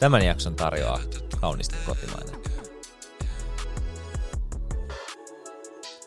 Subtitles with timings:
[0.00, 1.00] Tämän jakson tarjoaa
[1.40, 2.40] kaunisti kotimainen.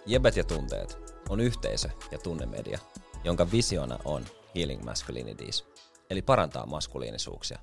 [0.06, 0.98] Jebet ja tunteet
[1.30, 2.80] on yhteisö ja tunnemedia,
[3.24, 4.26] jonka visiona on
[4.56, 5.66] Healing Masculinities,
[6.10, 7.60] eli parantaa maskuliinisuuksia.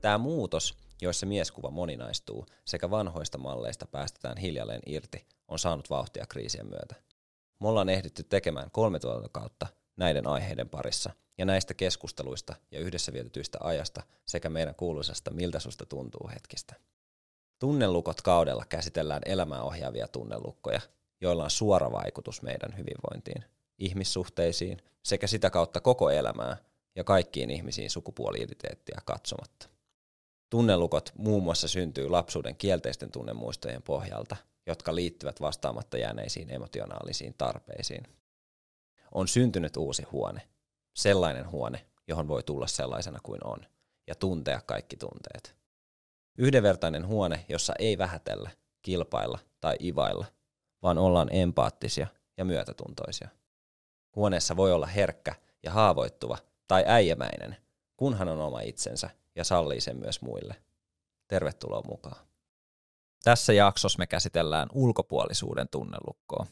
[0.00, 6.66] Tämä muutos, joissa mieskuva moninaistuu sekä vanhoista malleista päästetään hiljalleen irti, on saanut vauhtia kriisien
[6.66, 6.94] myötä.
[7.60, 9.66] Me ollaan ehditty tekemään kolme tuotantokautta
[9.96, 15.86] näiden aiheiden parissa ja näistä keskusteluista ja yhdessä vietetyistä ajasta sekä meidän kuuluisasta Miltä susta
[15.86, 16.74] tuntuu hetkistä.
[17.58, 20.80] Tunnelukot kaudella käsitellään elämää ohjaavia tunnelukkoja,
[21.20, 23.44] joilla on suora vaikutus meidän hyvinvointiin,
[23.78, 26.56] ihmissuhteisiin sekä sitä kautta koko elämää
[26.96, 29.68] ja kaikkiin ihmisiin sukupuoli-identiteettiä katsomatta.
[30.50, 34.36] Tunnelukot muun muassa syntyy lapsuuden kielteisten tunnemuistojen pohjalta,
[34.66, 38.15] jotka liittyvät vastaamatta jääneisiin emotionaalisiin tarpeisiin.
[39.12, 40.48] On syntynyt uusi huone,
[40.96, 43.58] sellainen huone, johon voi tulla sellaisena kuin on,
[44.06, 45.56] ja tuntea kaikki tunteet.
[46.38, 48.50] Yhdenvertainen huone, jossa ei vähätellä,
[48.82, 50.26] kilpailla tai ivailla,
[50.82, 53.28] vaan ollaan empaattisia ja myötätuntoisia.
[54.16, 57.56] Huoneessa voi olla herkkä ja haavoittuva tai äijämäinen,
[57.96, 60.54] kunhan on oma itsensä ja sallii sen myös muille.
[61.28, 62.26] Tervetuloa mukaan.
[63.24, 66.46] Tässä jaksossa me käsitellään ulkopuolisuuden tunnelukkoa.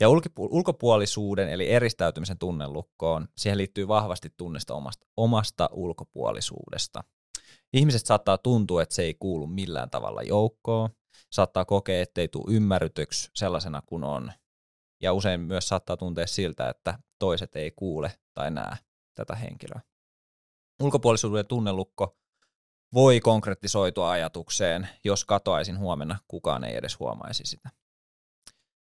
[0.00, 7.04] Ja ulkopuolisuuden eli eristäytymisen tunnelukkoon, siihen liittyy vahvasti tunnista omasta, omasta ulkopuolisuudesta.
[7.72, 10.90] Ihmiset saattaa tuntua, että se ei kuulu millään tavalla joukkoon,
[11.32, 14.32] saattaa kokea, ettei tule ymmärrytyksi sellaisena kuin on.
[15.02, 18.76] Ja usein myös saattaa tuntea siltä, että toiset ei kuule tai näe
[19.14, 19.80] tätä henkilöä.
[20.82, 22.16] Ulkopuolisuuden tunnelukko
[22.94, 27.70] voi konkretisoitua ajatukseen, jos katoaisin huomenna, kukaan ei edes huomaisi sitä.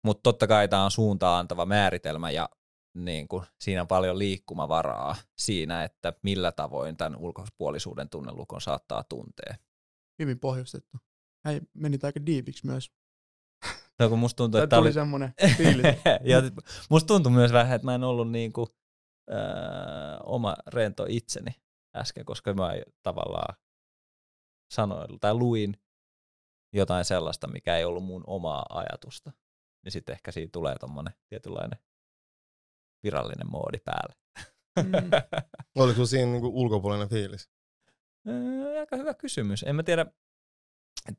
[0.06, 2.50] Mutta totta kai tämä on suuntaan antava määritelmä ja
[2.94, 9.56] niin kuin, siinä on paljon liikkumavaraa siinä, että millä tavoin tämän ulkopuolisuuden tunnelukon saattaa tuntea.
[10.20, 10.98] Hyvin pohjustettu.
[11.46, 12.92] Hän meni aika diiviksi myös.
[14.00, 14.94] No, kun musta tuntuu, että tuli oli...
[14.94, 15.86] semmoinen fiilis.
[16.24, 16.42] ja
[16.90, 18.68] musta tuntui myös vähän, että mä en ollut niin kuin,
[19.32, 19.38] äh,
[20.24, 21.52] oma rento itseni
[21.96, 22.72] äsken, koska mä
[23.04, 23.56] tavallaan
[24.74, 25.78] sanoin tai luin
[26.74, 29.32] jotain sellaista, mikä ei ollut mun omaa ajatusta.
[29.86, 31.80] Niin sitten ehkä siitä tulee tommonen tietynlainen
[33.04, 34.16] virallinen moodi päälle.
[34.84, 34.94] Mm.
[35.84, 37.50] Oliko siinä niinku ulkopuolinen fiilis?
[38.80, 39.64] Aika hyvä kysymys.
[39.64, 40.06] En mä tiedä,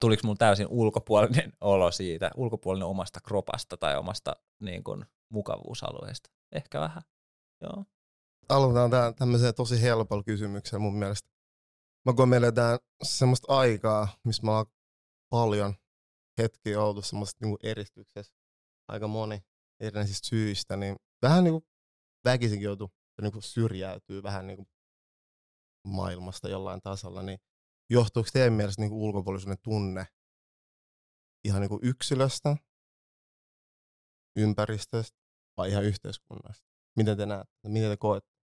[0.01, 6.31] tuliko mulla täysin ulkopuolinen olo siitä, ulkopuolinen omasta kropasta tai omasta niin kuin, mukavuusalueesta.
[6.53, 7.03] Ehkä vähän,
[7.61, 7.85] joo.
[8.49, 11.29] Aloitetaan tämä tämmöiseen tosi helpolla kysymyksellä mun mielestä.
[12.07, 14.67] Mä koen meillä eletään semmoista aikaa, missä mä oon
[15.31, 15.75] paljon
[16.39, 18.36] hetkiä oltu semmoista niin eristyksessä.
[18.89, 19.41] Aika moni
[19.81, 21.65] erinäisistä syistä, niin vähän niin kuin
[22.25, 22.91] väkisinkin joutuu
[23.23, 24.69] niin syrjäytyy vähän niin kuin
[25.87, 27.39] maailmasta jollain tasolla, niin
[27.91, 30.07] johtuuko teidän mielestä niin ulkopuolisuuden tunne
[31.45, 32.57] ihan niin yksilöstä,
[34.37, 35.19] ympäristöstä
[35.57, 36.65] vai ihan yhteiskunnasta?
[36.97, 37.69] Miten te näette?
[37.69, 38.37] Miten te koette?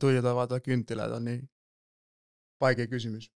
[0.00, 1.50] Tuijotaan vaan tuo kynttilä, on niin
[2.60, 3.32] vaikea kysymys.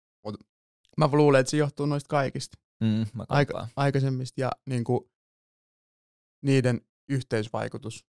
[0.97, 2.57] Mä luulen, että se johtuu noista kaikista.
[2.83, 5.11] Mm, Aika, aikaisemmista ja niin kuin,
[6.45, 8.05] niiden yhteisvaikutus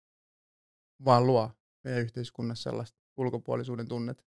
[1.05, 1.51] vaan luo
[1.85, 4.27] meidän yhteiskunnassa sellaista ulkopuolisuuden tunnet.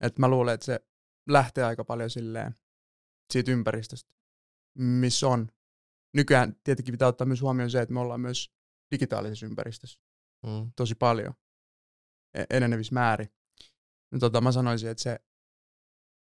[0.00, 0.80] Et mä luulen, että se
[1.28, 2.54] lähtee aika paljon silleen
[3.32, 4.14] siitä ympäristöstä,
[4.78, 5.48] missä on.
[6.16, 8.54] Nykyään tietenkin pitää ottaa myös huomioon se, että me ollaan myös
[8.94, 10.00] digitaalisessa ympäristössä
[10.46, 10.72] mm.
[10.76, 11.34] tosi paljon
[12.34, 13.28] e-, enenevissä määrin.
[14.12, 15.18] Ja tota, mä sanoisin, että se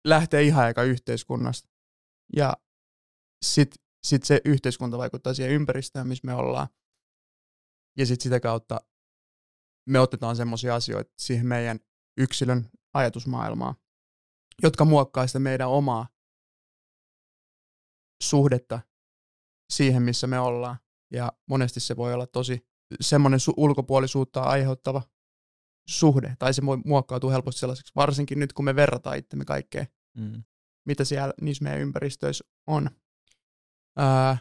[0.07, 1.69] lähtee ihan aika yhteiskunnasta.
[2.37, 2.53] Ja
[3.45, 6.69] sitten sit se yhteiskunta vaikuttaa siihen ympäristöön, missä me ollaan.
[7.99, 8.81] Ja sitten sitä kautta
[9.89, 11.81] me otetaan semmoisia asioita siihen meidän
[12.19, 13.75] yksilön ajatusmaailmaa,
[14.63, 16.09] jotka muokkaa sitä meidän omaa
[18.23, 18.81] suhdetta
[19.73, 20.77] siihen, missä me ollaan.
[21.13, 22.67] Ja monesti se voi olla tosi
[23.01, 25.03] semmoinen su- ulkopuolisuutta aiheuttava
[25.89, 29.87] suhde, tai se voi muokkautua helposti sellaiseksi, varsinkin nyt kun me verrataan itsemme kaikkeen,
[30.19, 30.43] mm.
[30.87, 32.91] mitä siellä niissä meidän ympäristöissä on.
[34.01, 34.39] Ää,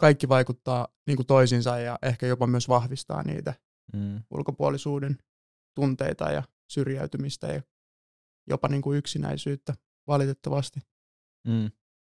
[0.00, 3.54] kaikki vaikuttaa niin kuin toisiinsa ja ehkä jopa myös vahvistaa niitä
[3.92, 4.22] mm.
[4.30, 5.18] ulkopuolisuuden
[5.74, 7.62] tunteita ja syrjäytymistä ja
[8.48, 9.74] jopa niin kuin yksinäisyyttä
[10.06, 10.80] valitettavasti.
[11.46, 11.70] Mm.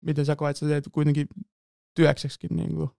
[0.04, 1.26] Miten sä koet, että sä teet kuitenkin
[1.96, 2.56] työkseksikin?
[2.56, 2.90] Niin, kuin?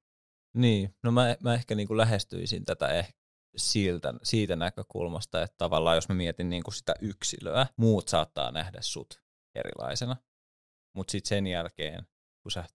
[0.54, 0.96] niin.
[1.04, 3.22] no mä, mä ehkä niin kuin lähestyisin tätä ehkä
[3.58, 8.78] siltä, siitä näkökulmasta, että tavallaan jos mä mietin niin kuin sitä yksilöä, muut saattaa nähdä
[8.82, 9.22] sut
[9.56, 10.16] erilaisena,
[10.96, 12.08] mutta sitten sen jälkeen,
[12.44, 12.66] kun sä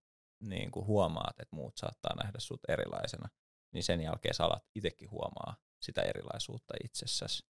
[0.41, 3.29] niin kuin huomaat, että muut saattaa nähdä sut erilaisena,
[3.75, 7.47] niin sen jälkeen sä alat itsekin huomaa sitä erilaisuutta itsessäsi.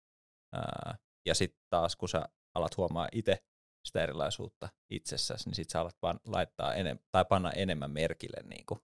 [1.26, 3.44] Ja sitten taas, kun sä alat huomaa itse
[3.84, 8.66] sitä erilaisuutta itsessäsi, niin sit sä alat pan, laittaa enem, tai panna enemmän merkille niin
[8.66, 8.80] kuin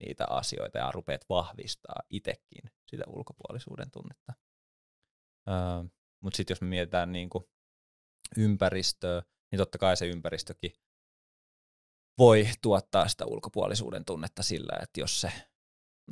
[0.00, 4.32] niitä asioita ja rupeat vahvistaa itsekin sitä ulkopuolisuuden tunnetta.
[6.20, 7.44] Mutta sitten jos me mietitään niin kuin
[8.36, 10.72] ympäristöä, niin totta kai se ympäristökin
[12.20, 15.32] voi tuottaa sitä ulkopuolisuuden tunnetta sillä, että jos se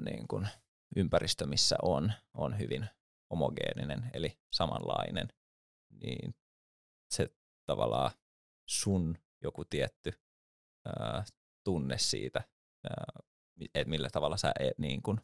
[0.05, 0.49] niin kuin
[0.96, 2.87] ympäristö, missä on, on hyvin
[3.31, 5.28] homogeeninen, eli samanlainen,
[5.90, 6.34] niin
[7.10, 7.28] se
[7.66, 8.10] tavallaan
[8.69, 10.12] sun joku tietty
[10.87, 11.25] ää,
[11.64, 12.44] tunne siitä,
[13.75, 15.20] että millä tavalla sä et, niin kun,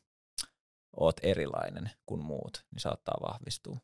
[0.96, 3.78] oot erilainen kuin muut, niin saattaa vahvistua.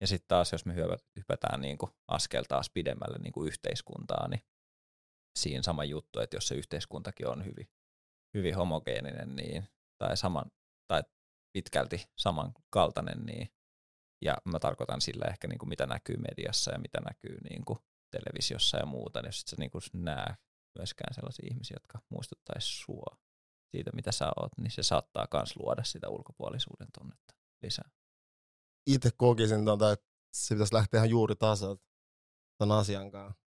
[0.00, 0.74] Ja sitten taas, jos me
[1.16, 4.42] hypätään niin kuin askel taas pidemmälle niin kuin yhteiskuntaa, niin
[5.38, 7.68] siinä sama juttu, että jos se yhteiskuntakin on hyvin,
[8.34, 9.68] hyvin homogeeninen niin,
[9.98, 10.50] tai, saman,
[10.88, 11.02] tai
[11.52, 13.48] pitkälti samankaltainen, niin,
[14.24, 17.78] ja mä tarkoitan sillä ehkä niin kuin mitä näkyy mediassa ja mitä näkyy niin kuin
[18.10, 20.34] televisiossa ja muuta, niin jos sä niin kuin näe
[20.78, 23.18] myöskään sellaisia ihmisiä, jotka muistuttaisi sua
[23.70, 27.90] siitä, mitä sä oot, niin se saattaa myös luoda sitä ulkopuolisuuden tunnetta lisää.
[28.86, 31.84] Itse kokisin, tuota, että se pitäisi lähteä ihan juuri tasolta
[32.58, 33.47] ton asian kanssa.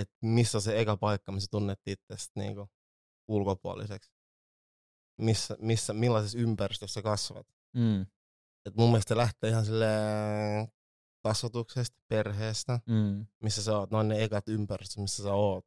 [0.00, 2.68] Että missä se eka paikka, missä tunnet itsestä niinku
[3.28, 4.10] ulkopuoliseksi.
[5.20, 7.46] Missä, missä, millaisessa ympäristössä kasvat.
[7.76, 8.00] Mm.
[8.66, 10.68] Et mun mielestä lähtee ihan silleen
[11.24, 13.26] kasvatuksesta, perheestä, Mm.
[13.42, 15.66] missä sä oot, noin ne ekat ympäristöt, missä sä oot.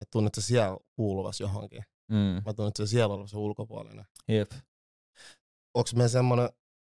[0.00, 1.84] Että tunnet sä siellä kuuluvas johonkin.
[2.08, 2.42] Mm.
[2.46, 4.04] Mä tunnet sä siellä olevas ulkopuolinen.
[4.28, 4.52] Jep.
[5.74, 6.48] Onko meillä semmoinen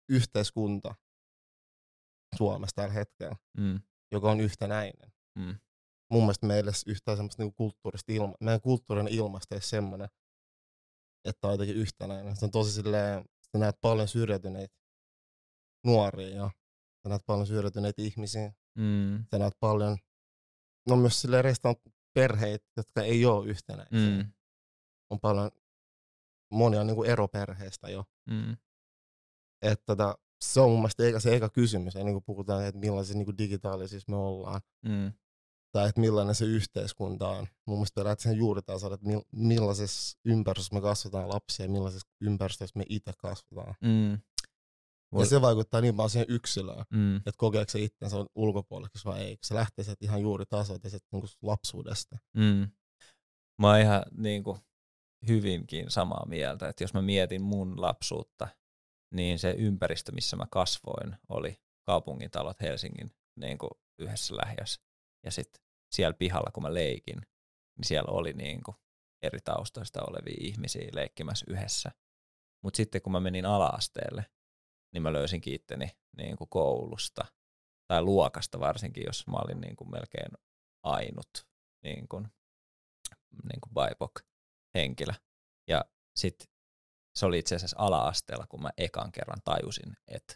[0.09, 0.95] yhteiskunta
[2.37, 3.79] Suomessa tällä hetkellä, Mm.
[4.11, 5.11] joka on yhtenäinen?
[5.35, 5.55] Mm.
[6.11, 8.33] Mun mielestä meillä ei ole yhtään semmoista niinku kulttuurista ilma.
[8.39, 10.09] Meidän kulttuurinen ilmasto ei semmoinen,
[11.25, 12.35] että on jotenkin yhtenäinen.
[12.35, 14.75] Se on tosi silleen, sä näet paljon syrjäytyneitä
[15.85, 16.49] nuoria ja
[17.03, 18.53] sä näet paljon syrjäytyneitä ihmisiä.
[18.77, 19.25] Mm.
[19.31, 19.97] Sä näet paljon,
[20.89, 21.75] no myös silleen reistä on
[22.13, 24.23] perheitä, jotka ei ole yhtenäisiä.
[24.23, 24.31] Mm.
[25.09, 25.51] On paljon,
[26.51, 28.03] monia niin kuin eroperheistä jo.
[28.29, 28.57] Mm.
[29.61, 33.17] Että tota, se on mun mielestä eka, se eka kysymys, ennen kuin puhutaan, että millaisissa
[33.17, 34.61] niin kuin digitaalisissa me ollaan.
[34.85, 35.13] Mm.
[35.75, 37.47] Tai että millainen se yhteiskunta on.
[37.67, 42.79] Mun mielestä pitää sen juuritasolla, että mil- millaisessa ympäristössä me kasvataan lapsia ja millaisessa ympäristössä
[42.79, 43.75] me itse kasvataan.
[43.81, 44.11] Mm.
[45.19, 47.15] Ja se vaikuttaa niin paljon siihen yksilöön, Mm.
[47.15, 49.37] että kokeeko se itsensä ulkopuolella vai ei.
[49.43, 52.17] Se lähtee sieltä ihan juuritasolta ja sieltä niin lapsuudesta.
[52.33, 52.67] Mm.
[53.61, 54.59] Mä oon ihan niin kuin,
[55.27, 58.47] hyvinkin samaa mieltä, että jos mä mietin mun lapsuutta,
[59.13, 61.57] niin se ympäristö, missä mä kasvoin, oli
[61.87, 64.81] kaupungintalot Helsingin niin kuin yhdessä lähiössä.
[65.25, 65.64] Ja sitten
[65.95, 67.19] siellä pihalla, kun mä leikin,
[67.77, 68.75] niin siellä oli niin kuin
[69.23, 71.91] eri taustoista olevia ihmisiä leikkimässä yhdessä.
[72.63, 74.25] Mutta sitten kun mä menin ala-asteelle,
[74.93, 77.25] niin mä löysinkin itteni niin kuin koulusta
[77.87, 80.31] tai luokasta varsinkin, jos mä olin niin kuin melkein
[80.83, 81.47] ainut
[81.83, 82.27] niin kuin,
[83.43, 85.13] niin kuin BIPOC-henkilö.
[85.67, 86.47] Ja sitten
[87.15, 90.35] se oli itse asiassa ala-asteella, kun mä ekan kerran tajusin, että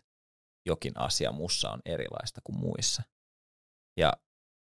[0.66, 3.04] jokin asia mussa on erilaista kuin muissa.
[3.98, 4.14] Ja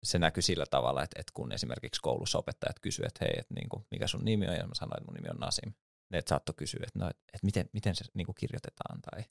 [0.07, 3.69] se näkyy sillä tavalla, että, että kun esimerkiksi koulussa opettajat kysyivät, että hei, että niin
[3.69, 5.73] kuin, mikä sun nimi on, ja mä sanoin, että mun nimi on Nasim.
[6.09, 9.01] Ne et saattoi kysyä, että, no, että, että miten, miten se niin kuin kirjoitetaan.
[9.01, 9.23] Tai...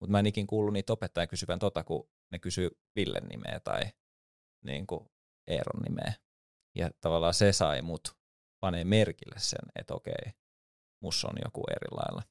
[0.00, 3.82] Mutta mä en ikin kuullut niitä opettajia kysyvän tota, kun ne kysyy Villen nimeä tai
[4.64, 5.08] niin kuin
[5.46, 6.12] Eeron nimeä.
[6.74, 8.16] Ja tavallaan se sai mut
[8.60, 10.32] panee merkille sen, että okei,
[11.02, 12.22] mussa on joku eri lailla.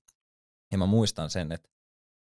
[0.71, 1.69] Ja mä muistan sen, että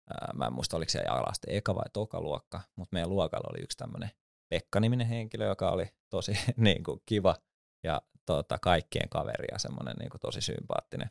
[0.09, 1.03] ää, mä en muista oliko se
[1.47, 4.09] eka vai toka luokka, mutta meidän luokalla oli yksi tämmöinen
[4.51, 7.35] Pekka-niminen henkilö, joka oli tosi niin kuin, kiva
[7.83, 11.09] ja tota, kaikkien kaveri ja semmoinen niin kuin, tosi sympaattinen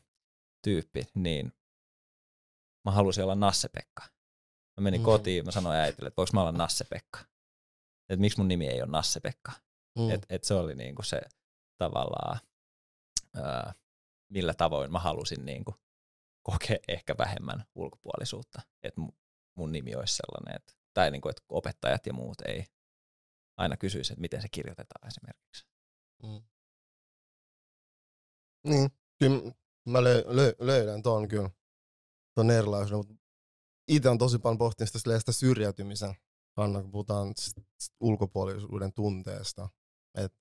[0.63, 1.53] tyyppi, niin
[2.85, 4.03] mä halusin olla Nasse-Pekka.
[4.77, 5.05] Mä menin Mm.
[5.05, 7.19] kotiin, mä sanoin äitille, että voiko mä olla Nasse-Pekka.
[8.09, 9.51] Että miksi mun nimi ei ole Nasse-Pekka.
[9.99, 10.09] Mm.
[10.11, 11.21] Et, et se oli niinku se
[11.77, 12.39] tavallaan,
[13.35, 13.73] ää,
[14.33, 15.75] millä tavoin mä halusin niinku
[16.43, 18.61] kokea ehkä vähemmän ulkopuolisuutta.
[18.83, 19.01] Että
[19.57, 22.65] mun nimi olisi sellainen, että, tai niinku, että opettajat ja muut ei
[23.57, 25.65] aina kysyisi, että miten se kirjoitetaan esimerkiksi.
[26.23, 26.43] Mm.
[28.67, 28.89] Niin,
[29.19, 29.51] kyllä
[29.89, 31.49] mä lö, lö, löydän ton kyllä,
[32.35, 33.15] ton erilaisuuden, mutta
[33.87, 36.15] itse on tosi paljon pohtinut sitä, sitä syrjäytymisen
[36.55, 37.33] kannalta, kun puhutaan
[37.99, 39.69] ulkopuolisuuden tunteesta.
[40.15, 40.33] Et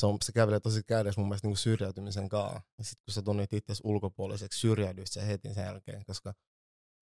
[0.00, 2.60] se, on, se kävelee tosi kädessä mun mielestä niin syrjäytymisen kanssa.
[2.78, 6.34] Ja sitten kun sä tunnet itse ulkopuoliseksi, syrjäydyt se heti sen jälkeen, koska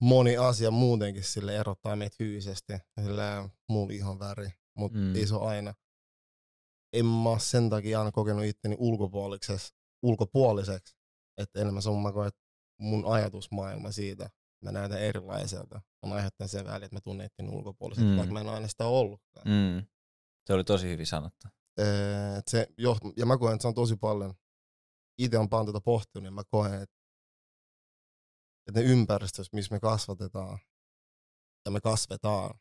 [0.01, 2.73] moni asia muutenkin sille erottaa meitä fyysisesti.
[3.03, 5.15] Silleen mulla ihon väri, mutta Mm.
[5.15, 5.73] ei se ole aina.
[6.93, 10.95] En mä oo sen takia aina kokenut itteni ulkopuoliseksi, ulkopuoliseksi.
[11.37, 12.41] Että enemmän se on mä koen, että
[12.79, 14.29] mun ajatusmaailma siitä
[14.63, 18.17] mä näytän erilaiselta, on aiheuttanut sen väliin, että mä tunnen itteni ulkopuoliselta, Mm.
[18.17, 19.47] vaikka mä en ole aina sitä ollutkaan.
[19.47, 19.85] Mm.
[20.45, 21.47] Se oli tosi hyvin sanottu.
[21.79, 24.33] Ee, et se joht, ja mä koen, että se on tosi paljon,
[25.17, 26.95] itse on paljon tätä pohtinut, niin mä koen, että,
[28.67, 30.59] että ne ympäristössä, missä me kasvatetaan,
[31.65, 32.59] ja me kasvetaan,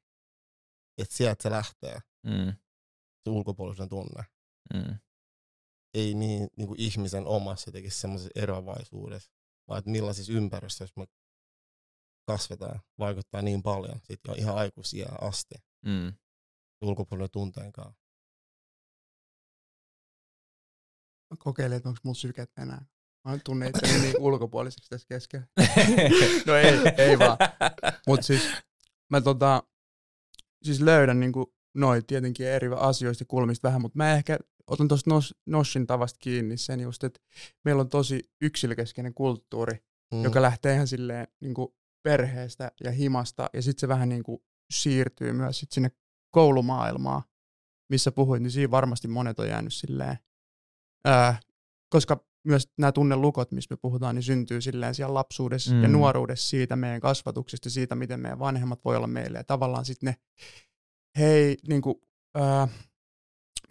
[0.99, 2.53] että sieltä se lähtee, Mm.
[3.25, 4.25] se ulkopuolisen tunne.
[4.75, 4.99] Mm.
[5.95, 9.31] Ei niin, niin kuin ihmisen omassa jotenkin semmoisessa eroavaisuudessa,
[9.69, 11.07] vaan että millaisissa ympäristöissä me
[12.29, 15.55] kasvetaan, vaikuttaa niin paljon sit jo ihan aikuisia asti
[15.87, 16.15] Mm.
[16.83, 18.07] ulkopuolinen tunteen kanssa.
[21.31, 22.85] Mä kokeilin, että onko mulla syket enää.
[23.25, 25.47] Mä tunnen itteni niin ulkopuoliseksi tässä keskellä.
[26.47, 27.38] No ei, ei vaan.
[28.07, 28.43] Mut siis
[29.11, 29.62] mä tota,
[30.67, 35.11] siis löydän niinku noin tietenkin eri asioista ja kulmista vähän, mutta mä ehkä otan tuosta
[35.11, 37.21] nos, Noshin tavasta kiinni sen just, että
[37.65, 39.79] meillä on tosi yksilökeskeinen kulttuuri,
[40.15, 40.25] Mm.
[40.25, 45.59] joka lähtee ihan silleen niinku perheestä ja himasta, ja sitten se vähän niinku siirtyy myös
[45.61, 45.91] sit sinne
[46.31, 47.23] koulumaailmaan,
[47.91, 50.19] missä puhuit, niin siinä varmasti monet on jäänyt silleen,
[51.05, 51.41] ää,
[51.89, 55.83] koska myös nämä tunnelukot, missä me puhutaan, niin syntyy silleen siellä lapsuudessa mm.
[55.83, 60.07] ja nuoruudessa siitä meidän kasvatuksesta, siitä, miten meidän vanhemmat voi olla meille, ja tavallaan sitten
[60.07, 60.17] ne,
[61.19, 62.03] hei, niinku,
[62.35, 62.69] ää,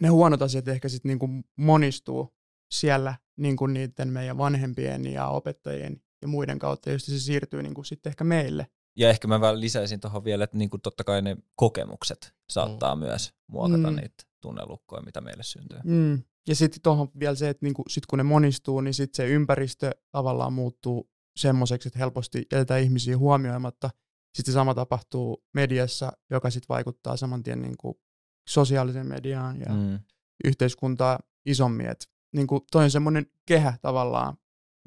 [0.00, 2.36] ne huonot asiat ehkä sitten niinku monistuu
[2.70, 8.10] siellä niinku niiden meidän vanhempien ja opettajien ja muiden kautta, josta se siirtyy niinku sitten
[8.10, 8.66] ehkä meille.
[8.96, 12.98] Ja ehkä mä vähän lisäisin tuohon vielä, että niinku totta kai ne kokemukset saattaa mm.
[12.98, 13.96] myös muokata mm.
[13.96, 15.78] niitä tunnelukkoja, mitä meille syntyy.
[15.84, 16.22] Mm.
[16.48, 19.90] Ja sitten tuohon vielä se, että niinku, sit kun ne monistuu, niin sitten se ympäristö
[20.10, 23.90] tavallaan muuttuu semmoiseksi, että helposti jätetään ihmisiä huomioimatta.
[24.34, 28.00] Sitten sama tapahtuu mediassa, joka sitten vaikuttaa saman tien niinku
[28.48, 29.98] sosiaaliseen mediaan ja mm.
[30.44, 31.86] Yhteiskuntaa isommin.
[31.86, 34.36] Et niinku toi on semmoinen kehä tavallaan,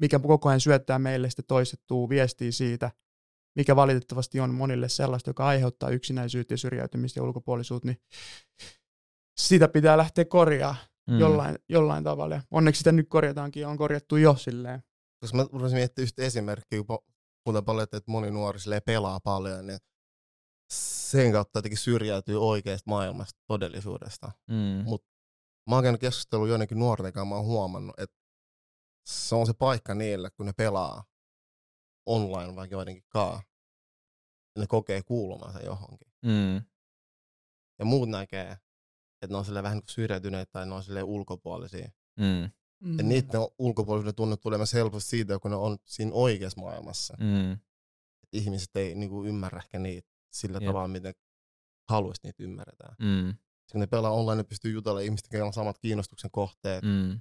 [0.00, 2.90] mikä koko ajan syöttää meille sitten toistettua viestiä siitä,
[3.56, 8.00] mikä valitettavasti on monille sellaista, joka aiheuttaa yksinäisyyttä ja syrjäytymistä ja ulkopuolisuutta, niin
[9.40, 10.76] sitä pitää lähteä korjaa
[11.10, 11.18] Mm.
[11.18, 12.34] jollain, jollain tavalla.
[12.34, 14.82] Ja onneksi sitä nyt korjataankin ja on korjattu jo silleen.
[15.20, 16.98] Koska mä rupesin miettimään just esimerkkiä, kun
[17.44, 19.78] puhutaan paljon, että moni nuori pelaa paljon, niin
[20.72, 24.32] sen kautta jotenkin syrjäytyy oikeasta maailmasta, todellisuudesta.
[24.48, 24.82] Mm.
[24.84, 25.04] Mut
[25.70, 28.16] Mä oon käynyt keskustelua joidenkin nuorten kanssa, mä oon huomannut, että
[29.06, 31.04] se on se paikka niille, kun ne pelaa
[32.06, 33.42] online vaikka joidenkin kaa.
[34.58, 36.12] Ne kokee kuulumansa johonkin.
[36.24, 36.54] Mm.
[37.78, 38.58] Ja muut näkee,
[39.22, 41.90] että ne on silleen vähän niin kuin syrjäytyneitä tai ne on silleen ulkopuolisia.
[42.16, 42.50] Mm.
[42.80, 42.98] Mm.
[42.98, 47.16] Ja niiden ulkopuolisuuden tunne tulee myös helposti siitä, kun ne on siinä oikeassa maailmassa.
[47.20, 47.52] Mm.
[48.22, 50.66] Et ihmiset ei niinku ymmärrä ehkä niitä sillä Jep.
[50.66, 51.14] tavalla, miten
[51.90, 52.96] haluaisi niitä ymmärretään.
[52.98, 53.34] Mm.
[53.72, 57.20] Kun ne pelaa online, ne pystyy jutella ihmisten kanssa on samat kiinnostuksen kohteet, Mm.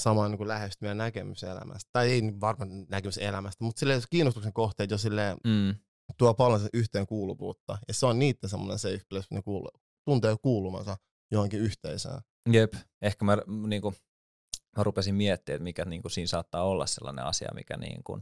[0.00, 1.90] sama niin lähestyminen näkemys elämästä.
[1.92, 5.74] Tai ei nyt varmaan näkemys elämästä, mutta silleen kiinnostuksen kohteet jo silleen Mm.
[6.18, 7.78] tuo paljon sen yhteen kuuluvuutta.
[7.88, 9.68] Ja se on niiden semmoinen safe place, ne kuulu,
[10.04, 10.96] tuntee kuulumansa
[11.30, 12.20] johonkin yhteisöön.
[12.52, 12.72] Jep.
[13.02, 13.94] Ehkä mä, niinku,
[14.76, 18.20] mä rupesin miettimään, että mikä niinku, siinä saattaa olla sellainen asia, mikä niinku,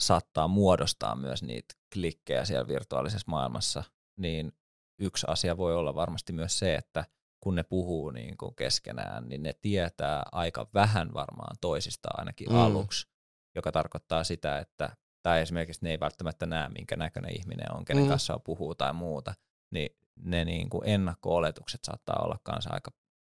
[0.00, 3.84] saattaa muodostaa myös niitä klikkejä siellä virtuaalisessa maailmassa.
[4.18, 4.52] Niin
[4.98, 7.04] yksi asia voi olla varmasti myös se, että
[7.40, 12.56] kun ne puhuu niin kuin keskenään, niin ne tietää aika vähän varmaan toisistaan ainakin Mm.
[12.56, 13.06] aluksi,
[13.54, 18.02] joka tarkoittaa sitä, että tai esimerkiksi ne ei välttämättä näe, minkä näköinen ihminen on, kenen
[18.04, 18.08] Mm.
[18.08, 19.34] kanssa puhuu tai muuta,
[19.70, 22.90] niin ne niin kuin ennakko-oletukset saattaa olla kanssa aika,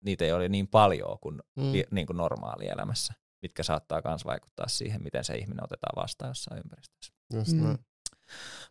[0.04, 1.64] niitä ei ole niin paljon kuin, Mm.
[1.92, 7.14] niin kuin normaalielämässä, mitkä saattaa myös vaikuttaa siihen, miten se ihminen otetaan vastaan jossain ympäristössä.
[7.34, 7.78] Just Mm.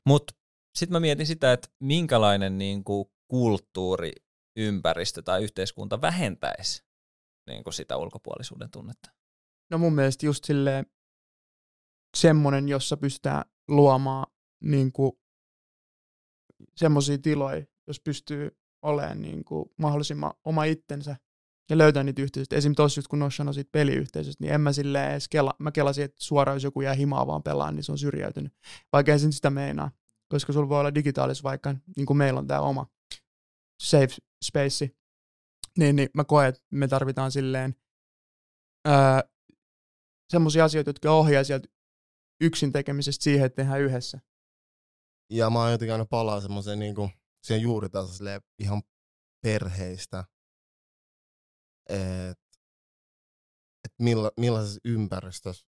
[0.06, 0.34] Mutta
[0.78, 4.12] sitten mä mietin sitä, että minkälainen niin kuin kulttuuri,
[4.56, 6.84] ympäristö tai yhteiskunta vähentäisi
[7.46, 9.10] niin kuin sitä ulkopuolisuuden tunnetta.
[9.70, 10.86] No mun mielestä just silleen
[12.16, 14.26] semmonen, jossa pystytään luomaan
[14.60, 14.92] niin
[16.76, 18.50] semmoisia tiloja, jos pystyy
[18.82, 21.16] olemaan niin kuin mahdollisimman oma itsensä
[21.70, 22.56] ja löytää niitä yhteisöitä.
[22.56, 25.72] Esimerkiksi tuossa just kun Nosh sanoi siitä peliyhteisöstä, niin en mä silleen edes kela, mä
[25.72, 28.52] kelasin, että suoraan jos joku jää himaa vaan pelaa, niin se on syrjäytynyt.
[28.92, 29.90] Vaikka ei sen sitä meinaa,
[30.28, 32.86] koska sulla voi olla digitaalis vaikka, niin kuin meillä on tämä oma
[33.82, 34.14] safe
[34.44, 34.90] space,
[35.78, 37.74] niin, niin mä koen, että me tarvitaan silleen
[40.30, 41.68] semmoisia asioita, jotka ohjaa sieltä
[42.40, 44.20] yksin tekemisestä siihen, että tehdään yhdessä.
[45.30, 47.10] Ja mä oon jotenkin aina palaa semmoiseen niinku,
[47.44, 48.82] siihen silleen ihan
[49.42, 50.24] perheistä.
[51.88, 52.58] Että
[53.84, 55.66] et milla, millaisessa ympäristössä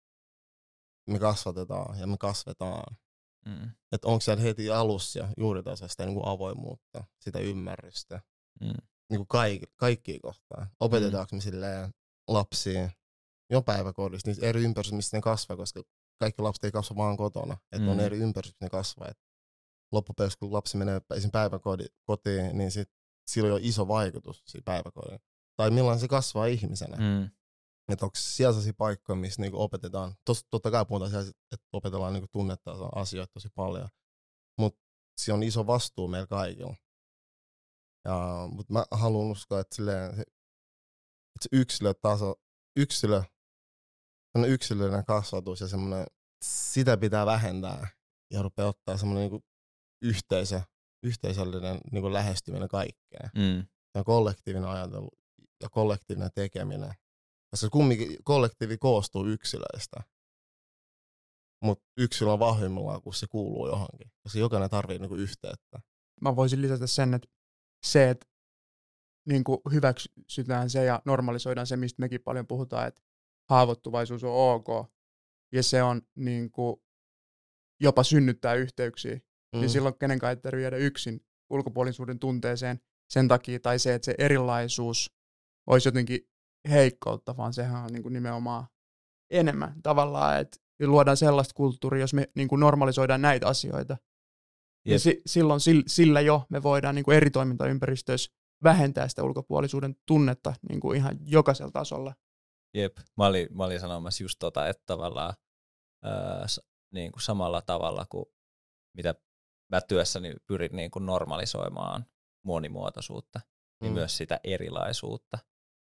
[1.09, 2.97] me kasvatetaan ja me kasvetaan.
[3.45, 3.71] Mm.
[3.91, 8.21] Että onko siellä heti alussa ja juuritasolla sitä niinku avoimuutta, sitä ymmärrystä.
[8.61, 8.87] Mm.
[9.09, 10.67] Niinku kaikki, kaikkia kohtaan.
[10.79, 11.93] Opetetaanko me silleen
[12.27, 12.91] lapsiin
[13.49, 15.83] jo päiväkodissa niissä eri ympäristöissä, missä ne kasvaa, koska
[16.19, 17.87] kaikki lapset ei kasva vaan kotona, että mm.
[17.87, 19.07] on eri ympäristössä ne kasvaa.
[19.07, 19.19] Et
[19.91, 21.31] loppupeleissä, kun lapsi menee esim.
[21.31, 22.89] päiväkotiin, niin sit,
[23.27, 25.19] sillä on jo iso vaikutus siinä päiväkodin.
[25.57, 26.97] Tai millainen se kasvaa ihmisenä.
[26.97, 27.29] Mm.
[27.91, 32.13] Että onko siellä sellaisia paikkoja, missä niinku opetetaan, tos, totta kai puhutaan siellä, että opetellaan
[32.13, 33.89] niinku tunnetta asioita tosi paljon,
[34.57, 34.79] mutta
[35.17, 36.75] se on iso vastuu meillä kaikilla.
[38.05, 40.23] Ja, mutta mä haluan uskoa, että, silleen, että
[41.41, 42.35] se yksilötaso,
[42.77, 43.23] yksilö,
[44.47, 46.05] yksilöllinen kasvatus ja semmoinen,
[46.45, 47.87] sitä pitää vähentää
[48.33, 49.43] ja rupeaa ottaa semmoinen niin
[50.01, 50.61] yhteisö,
[51.03, 53.29] yhteisöllinen niin kuin lähestyminen kaikkeen.
[53.35, 53.65] Mm.
[53.95, 55.09] Ja kollektiivinen ajatelu
[55.61, 56.93] ja kollektiivinen tekeminen.
[57.51, 59.97] Koska kumminkin kollektiivi koostuu yksilöistä.
[61.63, 64.11] Mutta yksilö on vahvimmillaan, kun se kuuluu johonkin.
[64.23, 65.79] Koska jokainen tarvii niinku yhteyttä.
[66.21, 67.27] Mä voisin lisätä sen, että
[67.85, 68.27] se, että
[69.27, 73.01] niin kuin hyväksytään se ja normalisoidaan se, mistä mekin paljon puhutaan, että
[73.49, 74.91] haavoittuvaisuus on ok.
[75.51, 76.81] Ja se on niin kuin,
[77.81, 79.19] jopa synnyttää yhteyksiä.
[79.55, 79.59] Mm.
[79.59, 82.79] Niin silloin kenenkään ei tarvitse jäädä yksin ulkopuolisuuden tunteeseen
[83.09, 85.11] sen takia, tai se, että se erilaisuus
[85.67, 86.29] olisi jotenkin
[86.69, 88.67] heikkoutta, vaan sehän on niin kuin nimenomaan
[89.31, 93.97] enemmän tavallaan, että luodaan sellaista kulttuuria, jos me niin kuin normalisoidaan näitä asioita.
[94.87, 94.93] Yep.
[94.93, 98.31] Ja si- silloin sillä jo me voidaan niin kuin eri toimintaympäristöissä
[98.63, 102.15] vähentää sitä ulkopuolisuuden tunnetta niin kuin ihan jokaisella tasolla.
[102.73, 105.33] Jep, mä olin, mä olin sanomassa just tota, että tavallaan
[106.03, 106.45] ää,
[106.93, 108.25] niin kuin samalla tavalla kuin
[108.97, 109.15] mitä
[109.71, 112.05] mä työssäni pyrin niin kuin normalisoimaan
[112.45, 113.39] monimuotoisuutta,
[113.81, 113.93] niin mm.
[113.93, 115.37] myös sitä erilaisuutta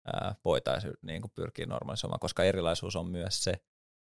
[0.05, 3.53] ää, voitaisiin niin kuin pyrkiä normalisoimaan, koska erilaisuus on myös se,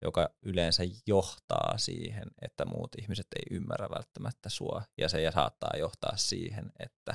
[0.03, 6.17] joka yleensä johtaa siihen, että muut ihmiset ei ymmärrä välttämättä sua, ja se saattaa johtaa
[6.17, 7.15] siihen, että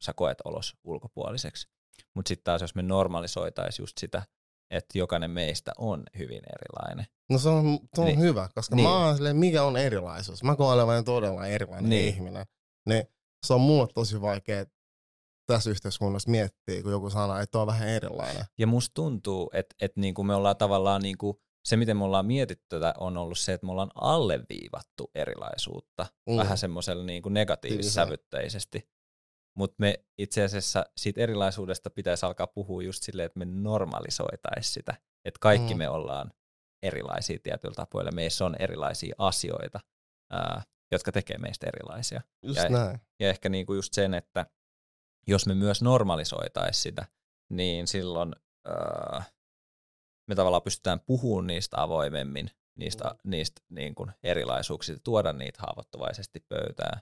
[0.00, 1.68] sä koet olos ulkopuoliseksi.
[2.14, 4.22] Mutta sitten taas, jos me normalisoitaisiin just sitä,
[4.70, 7.06] että jokainen meistä on hyvin erilainen.
[7.30, 8.88] No se on, se on niin, hyvä, koska niin.
[8.88, 10.42] mä oon silleen, mikä on erilaisuus.
[10.42, 12.08] Mä koen olevan todella erilainen niin.
[12.08, 12.46] ihminen.
[12.88, 13.04] Niin
[13.46, 14.64] se on mulle tosi vaikea
[15.46, 18.44] tässä yhteiskunnassa miettiä, kun joku sanoo, että on vähän erilainen.
[18.58, 22.64] Ja musta tuntuu, että, että niinku me ollaan tavallaan niinku, se, miten me ollaan mietitty
[22.68, 26.36] tätä, on ollut se, että me ollaan alleviivattu erilaisuutta mm.
[26.36, 28.88] vähän semmoisella niinku negatiivissävytteisesti.
[29.56, 34.94] Mutta me itse asiassa siitä erilaisuudesta pitäisi alkaa puhua just silleen, että me normalisoitaisiin sitä.
[35.24, 35.78] Että kaikki mm.
[35.78, 36.32] me ollaan
[36.82, 38.10] erilaisia tietyillä tapoilla.
[38.10, 39.80] Meissä on erilaisia asioita,
[40.32, 42.20] ää, jotka tekee meistä erilaisia.
[42.42, 43.00] Just ja, näin.
[43.20, 44.46] ja ehkä niinku just sen, että
[45.26, 47.06] jos me myös normalisoitaisiin sitä,
[47.50, 48.32] niin silloin
[48.66, 49.24] ää,
[50.28, 53.30] me tavallaan pystytään puhumaan niistä avoimemmin, niistä, mm.
[53.30, 57.00] niistä niin kuin erilaisuuksista, tuoda niitä haavoittuvaisesti pöytään.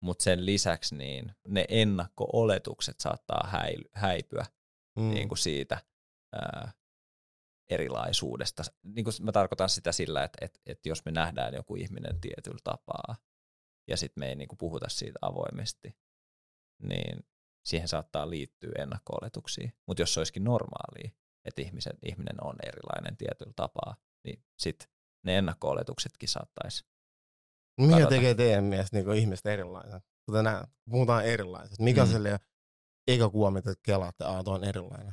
[0.00, 4.46] Mutta sen lisäksi niin ne ennakko-oletukset saattaa häily, häipyä
[4.96, 5.10] mm.
[5.10, 5.78] niin kuin siitä
[6.32, 6.72] ää,
[7.70, 8.62] erilaisuudesta.
[8.82, 12.58] Niin kuin mä tarkoitan sitä sillä, että, että, että jos me nähdään joku ihminen tietyllä
[12.64, 13.16] tapaa
[13.88, 15.96] ja sitten me ei niin kuin puhuta siitä avoimesti,
[16.82, 17.26] niin
[17.66, 19.70] siihen saattaa liittyä ennakko-oletuksia.
[19.86, 21.10] Mutta jos se olisikin normaalia,
[21.44, 24.88] että ihmisen, ihminen on erilainen tietyllä tapaa, niin sitten
[25.24, 26.84] ne ennakko-oletuksetkin saattaisi
[27.78, 30.00] Mikä tekee teidän mielestä niin ihmistä erilainen?
[30.26, 31.78] Kuten nämä, puhutaan erilaiset.
[31.78, 32.14] Mikä mm.
[32.14, 32.38] on
[33.08, 35.12] eikä kuva, mitä kelaatte, että on erilainen?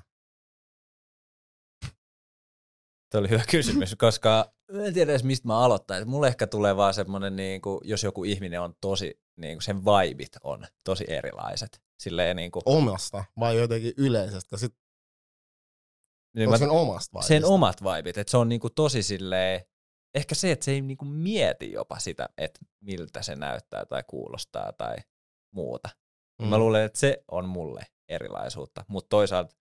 [3.12, 6.10] Tuo oli hyvä kysymys, koska en tiedä edes mistä mä aloittaisin.
[6.10, 9.86] Mulle ehkä tulee vaan semmoinen, niin kuin, jos joku ihminen on tosi, niin kuin sen
[9.86, 11.82] vibit on tosi erilaiset.
[11.99, 14.58] Silleen, niin kuin, Omasta vai jotenkin yleisestä?
[14.58, 14.75] Sit,
[16.36, 17.28] niin mä, sen omasta vibista?
[17.28, 19.62] Sen omat vibit, että se on niin kuin tosi silleen,
[20.15, 24.04] ehkä se, että se ei niin kuin mieti jopa sitä, että miltä se näyttää tai
[24.08, 24.95] kuulostaa tai
[25.51, 25.89] muuta.
[26.41, 26.47] Mm.
[26.47, 29.56] Mä luulen, että se on mulle erilaisuutta, mutta toisaalta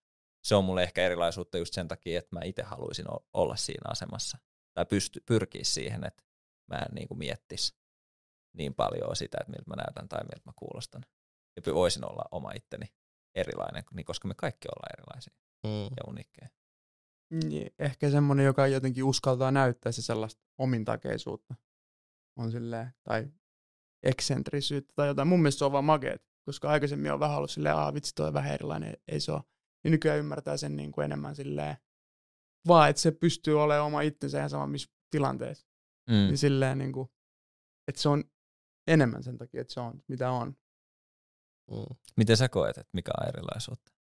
[0.44, 4.38] se on mulle ehkä erilaisuutta just sen takia, että mä itse haluaisin olla siinä asemassa.
[4.74, 6.22] Tai pysty, pyrkiä siihen, että
[6.70, 7.74] mä en niin kuin miettisi
[8.56, 11.02] niin paljon sitä, että miltä mä näytän tai miltä mä kuulostan.
[11.56, 12.86] Ja voisin olla oma itteni
[13.34, 15.34] erilainen, niin koska me kaikki ollaan erilaisia
[15.66, 15.84] mm.
[15.84, 16.48] ja unikkeja.
[17.42, 21.54] Niin, ehkä semmoinen, joka jotenkin uskaltaa näyttää se sellaista omintakeisuutta.
[22.38, 23.32] On silleen, tai
[24.02, 25.28] eksentrisyyttä tai jotain.
[25.28, 28.32] Mun mielestä se on vaan makeet, koska aikaisemmin on vähän ollut silleen, aah vitsi, toi
[28.32, 29.42] vähän erilainen, ei se ole
[29.84, 31.76] niin nykyään ymmärtää sen niin kuin enemmän silleen,
[32.68, 35.66] vaan että se pystyy olemaan oma itsensä ihan sama missä tilanteessa.
[36.10, 36.14] Mm.
[36.14, 37.08] Niin silleen niin kuin,
[37.88, 38.24] että se on
[38.86, 40.56] enemmän sen takia, että se on mitä on.
[41.70, 41.96] Mm.
[42.16, 43.93] Miten sä koet, että mikä on erilaisuutta?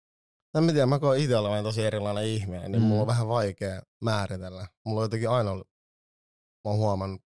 [0.54, 2.88] No mä tiedän, mä koen itse olevan tosi erilainen ihminen, niin mm.
[2.88, 4.66] mulla on vähän vaikea määritellä.
[4.86, 5.68] Mulla on jotenkin aina ollut,
[6.64, 7.22] mä oon huomannut,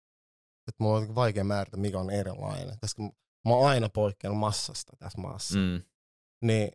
[0.67, 2.77] että mulla on jotenkin vaikea määritellä, mikä on erilainen.
[2.81, 3.03] Koska
[3.47, 5.57] mä oon aina poikkeanut massasta tässä maassa.
[5.59, 5.81] Mm.
[6.41, 6.71] Niin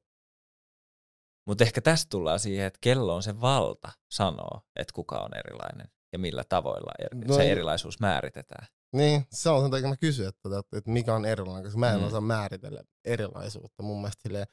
[1.48, 5.86] mutta ehkä tästä tullaan siihen, että kello on se valta sanoa, että kuka on erilainen.
[6.12, 8.66] ja millä tavoilla er- No se erilaisuus määritetään.
[8.92, 11.90] Niin, se on sen takia mä kysyn, että, että, että mikä on erilainen, koska mä
[11.90, 12.00] en Mm.
[12.00, 12.06] mm.
[12.06, 13.82] osaa määritellä erilaisuutta.
[13.82, 14.46] Mun mielestä silleen,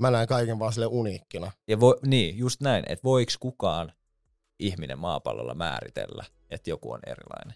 [0.00, 1.52] mä näen kaiken vaan sille uniikkina.
[1.68, 3.92] Ja vo, niin, just näin, että voiko kukaan
[4.58, 7.54] ihminen maapallolla määritellä, että joku on erilainen?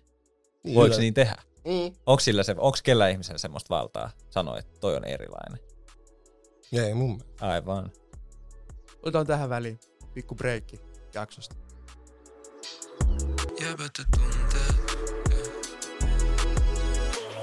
[0.65, 1.37] Niin, Voiko niin tehdä?
[1.65, 1.97] Mm.
[2.07, 5.59] Onko sillä se, onko kellä ihmisellä semmoista valtaa sanoa, että toi on erilainen?
[6.73, 7.47] Ei mun mielestä.
[7.47, 7.91] Aivan.
[9.03, 9.81] Otetaan tähän väliin
[10.15, 10.81] pikku breikki
[11.15, 11.57] jaksosta.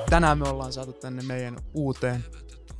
[0.10, 2.24] Tänään me ollaan saatu tänne meidän uuteen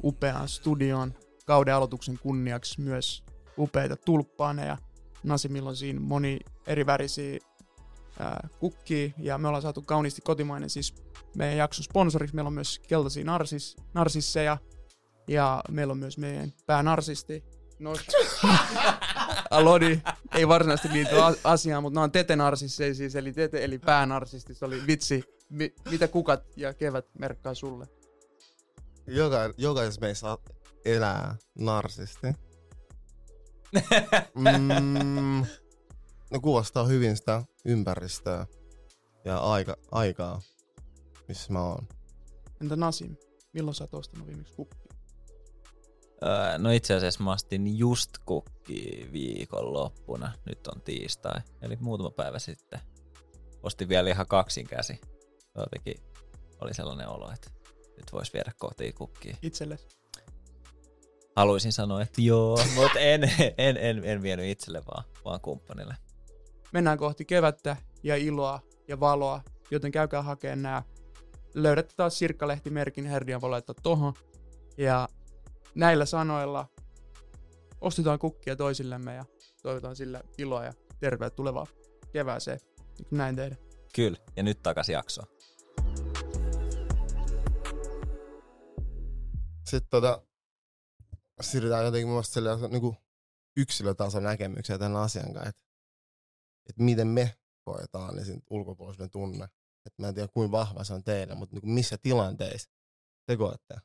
[0.04, 1.14] upeaan studioon
[1.46, 3.24] kauden aloituksen kunniaksi myös
[3.58, 4.78] upeita tulppaaneja.
[5.24, 7.40] Nasimilla on siinä moni eri värisiä
[8.20, 10.96] ää, kukkia ja me ollaan saatu kauniisti kotimainen siis
[11.38, 12.36] meidän jakson sponsoriksi.
[12.36, 14.58] Meillä on myös keltaisia narsis, narsisseja
[15.28, 17.44] ja meillä on myös meidän päänarsisti
[17.82, 17.94] No,
[19.52, 20.02] Alodi
[20.36, 24.54] ei varsinaisesti liity asiaan, mutta nämä on tetenarsisseja siis, eli tete eli päänarsisti.
[24.54, 27.88] Se oli vitsi, mi- mitä kukat ja kevät merkkaa sulle.
[29.08, 30.38] Joka, jokaisessa meissä
[30.86, 32.28] elää narsisti.
[34.36, 35.46] Mm,
[36.32, 38.46] no kuvastaa hyvin sitä ympäristöä
[39.26, 40.42] ja aika, aikaa,
[41.28, 41.88] missä mä oon.
[42.62, 43.16] Entä Nasim,
[43.54, 44.92] milloin sä oot ostanut viimeksi kukkia?
[46.26, 50.32] Öö, no itse asiassa mä ostin just kukki viikonloppuna.
[50.46, 52.80] Nyt on tiistai, eli muutama päivä sitten.
[53.64, 55.02] Ostin vielä ihan kaksin käsi.
[55.56, 55.96] Jotenkin
[56.62, 57.50] oli sellainen olo, että
[57.98, 59.38] nyt vois viedä kotiin kukkia.
[59.42, 60.01] Itsellesi?
[61.36, 63.24] Haluaisin sanoa, että joo, mutta en,
[63.58, 65.96] en, en, en vienyt itselle vaan, vaan kumppanille.
[66.72, 69.42] Mennään kohti kevättä ja iloa ja valoa,
[69.72, 70.84] joten käykää hakemaan nämä.
[71.54, 74.14] Löydätte taas Sirkkalehti-merkin, Herdian voi laittaa tohon.
[74.78, 75.10] Ja
[75.76, 76.68] näillä sanoilla
[77.82, 79.26] ostetaan kukkia toisillemme ja
[79.64, 81.68] toivotaan sillä iloa ja tervetuloa
[82.14, 82.60] kevääseen.
[83.00, 83.56] Eikö Näin tehdä.
[83.96, 85.28] Kyllä, ja nyt takas jaksoon.
[89.66, 90.22] Sitten tota,
[91.42, 92.98] siirrytään jotenkin mun mielestä niin
[93.58, 95.64] yksilötason näkemykseen tämän asian kanssa, että,
[96.70, 99.46] että miten me koetaan niin sen ulkopuolisuuden tunne.
[99.86, 102.72] Että mä en tiedä kuinka vahva se on teillä, mutta niin kuin missä tilanteissa
[103.28, 103.76] te koette.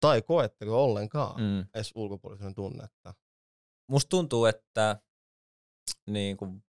[0.00, 1.46] Tai koetteko ollenkaan mm.
[1.46, 1.66] Mm.
[1.74, 3.14] edes ulkopuolisuuden tunnetta.
[3.90, 5.02] Musta tuntuu, että
[6.06, 6.64] niin kuin,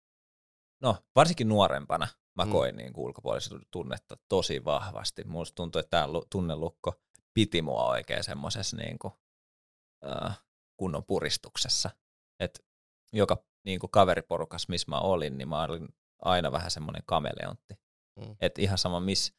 [0.83, 2.51] no, varsinkin nuorempana mä Mm.
[2.53, 5.25] koin niin kuin ulkopuolisuuden tunnetta tosi vahvasti.
[5.25, 6.95] Musta tuntuu, että tämä tunnelukko
[7.35, 9.13] piti mua oikein semmoisessa niin kuin,
[10.07, 10.41] äh,
[10.77, 11.91] kunnon puristuksessa.
[12.41, 12.65] Et
[13.13, 15.89] joka niin kuin kaveriporukas, missä mä olin, niin mä olin
[16.23, 17.75] aina vähän semmoinen kameleontti.
[18.17, 18.37] Mm.
[18.41, 19.33] Et ihan sama miss,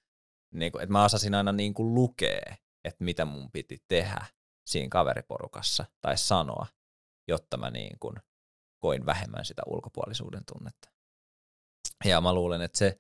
[0.54, 4.26] niin kuin, että mä osasin aina niin kuin lukea, että mitä mun piti tehdä
[4.66, 6.68] siinä kaveriporukassa tai sanoa,
[7.28, 8.16] jotta mä niin kuin
[8.80, 10.90] koin vähemmän sitä ulkopuolisuuden tunnetta.
[12.06, 13.00] Ja mä luulen, että se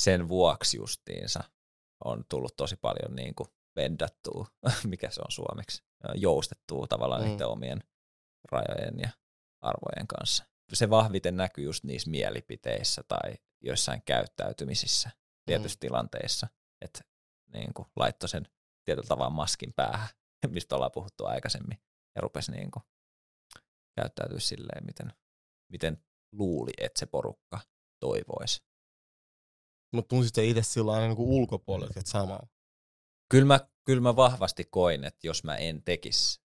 [0.00, 1.44] sen vuoksi justiinsa
[2.04, 4.46] on tullut tosi paljon niin kuin vendattua,
[4.90, 5.82] mikä se on suomeksi,
[6.14, 7.28] joustettua tavallaan Mm.
[7.28, 7.80] niiden omien
[8.52, 9.10] rajojen ja
[9.60, 10.44] arvojen kanssa.
[10.72, 15.10] Se vahviten näkyy just niissä mielipiteissä tai joissain käyttäytymisissä
[15.46, 15.80] tietyissä mm.
[15.80, 16.46] tilanteissa,
[16.80, 17.00] että
[17.52, 18.48] niin kuin laittoi sen
[18.84, 20.08] tietyllä tavalla maskin päähän,
[20.48, 21.78] mistä ollaan puhuttu aikaisemmin,
[22.14, 22.82] ja rupesi niin kuin
[24.00, 25.12] käyttäytyä silleen, miten,
[25.72, 27.60] miten luuli, että se porukka
[28.00, 28.62] toivoisi.
[29.92, 32.40] Mutta tunsit se itse sillä aina niin ulkopuolelta, että sama.
[33.30, 36.40] Kyllä mä, kyllä mä vahvasti koin, että jos mä en tekisi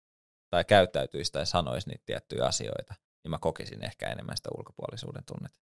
[0.49, 5.63] tai käyttäytyisi tai sanoisi niitä tiettyjä asioita, niin mä kokisin ehkä enemmän sitä ulkopuolisuuden tunnetta.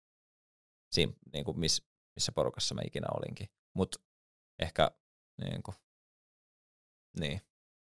[0.91, 1.81] Siinä, niin kuin miss,
[2.15, 3.47] missä porukassa mä ikinä olinkin.
[3.75, 3.99] Mutta
[4.59, 4.91] ehkä,
[5.41, 5.75] niin, kuin,
[7.19, 7.41] niin,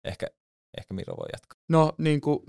[0.04, 0.26] ehkä,
[0.78, 1.60] ehkä Miro voi jatkaa.
[1.68, 2.40] No niin kuin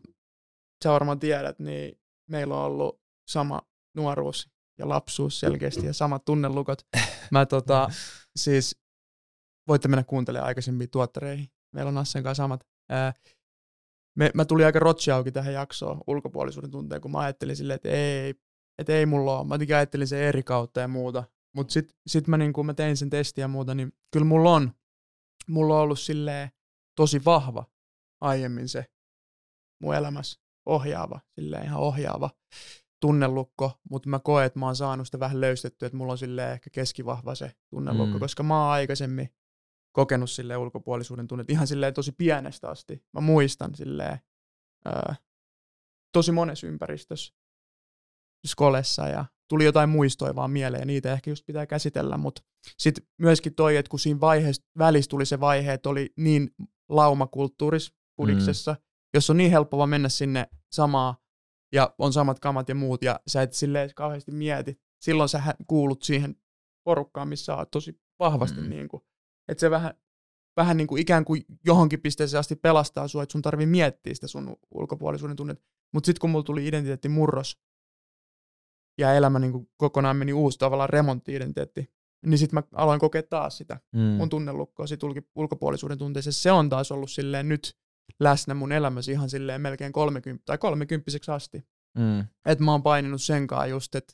[0.84, 3.62] sä varmaan tiedät, niin meillä on ollut sama
[3.96, 6.88] nuoruus ja lapsuus selkeästi ja samat tunnelukot.
[7.32, 7.90] Mä tota,
[8.36, 8.83] siis
[9.68, 11.48] voitte mennä kuuntelemaan aikaisemmin tuottareihin.
[11.76, 12.68] Meillä on Assen kanssa samat.
[12.90, 13.14] Ää,
[14.18, 17.90] me, mä tulin aika rotsi auki tähän jaksoon ulkopuolisuuden tunteen, kun mä ajattelin silleen, että
[17.90, 18.36] ei,
[18.78, 19.48] että ei mulla ole.
[19.48, 21.24] Mä jotenkin ajattelin sen eri kautta ja muuta.
[21.56, 24.54] Mutta sitten sit mä, niin kun mä tein sen testin ja muuta, niin kyllä mulla
[24.54, 24.72] on,
[25.48, 26.50] mulla on ollut silleen
[26.96, 27.66] tosi vahva
[28.22, 28.86] aiemmin se
[29.82, 32.30] mun elämässä ohjaava, silleen ihan ohjaava
[33.02, 36.52] tunnelukko, mutta mä koen, että mä oon saanut sitä vähän löystettyä, että mulla on silleen
[36.52, 38.20] ehkä keskivahva se tunnelukko, mm.
[38.20, 39.30] koska mä oon aikaisemmin
[39.94, 43.06] kokenut silleen ulkopuolisuuden tunnet ihan silleen tosi pienestä asti.
[43.14, 44.20] Mä muistan silleen
[44.86, 45.16] ää,
[46.14, 47.34] tosi monessa ympäristössä,
[48.48, 52.42] skolessa ja tuli jotain muistoja vaan mieleen ja niitä ehkä just pitää käsitellä, mutta
[52.78, 56.50] sitten myöskin toi, että kun siinä vaiheessa, välissä tuli se vaihe, että oli niin
[56.90, 58.84] laumakulttuuris pudiksessa, mm.
[59.14, 61.18] jos on niin helppo vaan mennä sinne samaa
[61.74, 66.04] ja on samat kamat ja muut ja sä et silleen kauheasti mieti silloin sä kuulut
[66.04, 66.36] siihen
[66.84, 68.62] porukkaan, missä oot tosi vahvasti.
[68.62, 68.70] Mm.
[68.70, 69.04] Niin kuin,
[69.48, 69.94] että se vähän,
[70.58, 74.28] vähän niin kuin ikään kuin johonkin pisteeseen asti pelastaa sua, että sun tarvii miettiä sitä
[74.28, 75.64] sun ulkopuolisuuden tunnet.
[75.94, 77.60] Mutta sitten kun mulla tuli identiteettimurros
[78.98, 81.94] ja elämä niin kuin kokonaan meni uusi tavallaan remontti-identiteetti,
[82.26, 84.00] niin sitten mä aloin kokea taas sitä Mm.
[84.00, 85.02] mun tunnelukkoa sit
[85.36, 86.34] ulkopuolisuuden tunteeseen.
[86.34, 87.78] Se on taas ollut silleen nyt
[88.20, 91.68] läsnä mun elämässä ihan silleen melkein 30 tai 30 asti.
[91.98, 92.26] Mm.
[92.46, 94.14] Et mä oon paininut senkaan just, että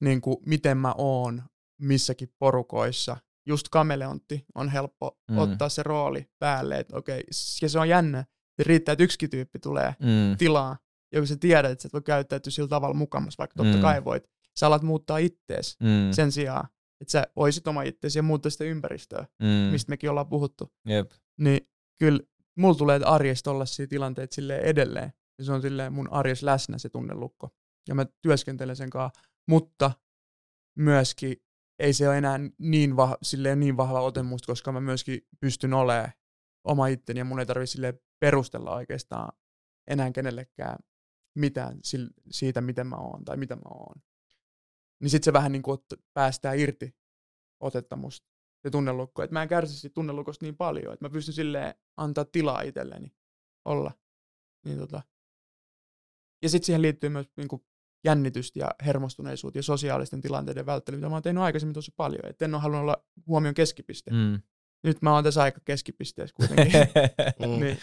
[0.00, 1.42] niin kuin, miten mä oon
[1.80, 3.16] missäkin porukoissa.
[3.46, 5.38] Just kameleontti on helppo Mm.
[5.38, 7.24] ottaa se rooli päälle, että okei,
[7.62, 8.24] ja se on jännä.
[8.56, 10.36] Se riittää, että yksikin tyyppi tulee Mm.
[10.38, 10.76] tilaa,
[11.12, 13.82] ja kun sä tiedät, että sä et voi käyttäytyä sillä tavalla mukamas, vaikka totta Mm.
[13.82, 14.24] kai voit.
[14.58, 16.12] Sä alat muuttaa ittees Mm.
[16.12, 16.68] sen sijaan,
[17.00, 19.46] että sä oisit oma itteesi ja muuttaa sitä ympäristöä, mm.
[19.46, 21.10] mistä mekin ollaan puhuttu Jep.
[21.40, 22.20] niin kyllä
[22.58, 25.12] mulla tulee arjesta olla siinä tilanteet silleen edelleen.
[25.38, 27.48] Ja se on silleen mun arjes läsnä se tunnelukko.
[27.88, 29.90] Ja mä työskentelen sen kanssa, mutta
[30.78, 31.36] myöskin
[31.82, 35.74] ei se ole enää niin, vah, silleen niin vahva ote musta, koska mä myöskin pystyn
[35.74, 36.12] olemaan
[36.64, 39.32] oma itteni ja mun ei tarvitse perustella oikeastaan
[39.86, 40.78] enää kenellekään
[41.38, 41.78] mitään
[42.30, 44.02] siitä, miten mä oon tai mitä mä oon.
[45.00, 45.78] Niin sit se vähän niin kuin
[46.14, 46.96] päästää irti
[47.60, 49.22] otetta musta se tunnelukko.
[49.22, 53.16] Että mä en kärsi siitä tunnelukosta niin paljon, että mä pystyn silleen antaa tilaa itselleni
[53.64, 53.92] olla.
[54.64, 55.02] Niin tota.
[56.42, 57.66] Ja sitten siihen liittyy myös niinku
[58.04, 62.26] jännitystä ja hermostuneisuutta ja sosiaalisten tilanteiden välttely, mitä mä oon tehnyt aikaisemmin tosi paljon.
[62.26, 64.10] Että en ole halunnut olla huomion keskipiste.
[64.10, 64.42] Mm.
[64.84, 66.72] Nyt mä oon tässä aika keskipisteessä kuitenkin.
[67.38, 67.60] Mm.
[67.60, 67.78] niin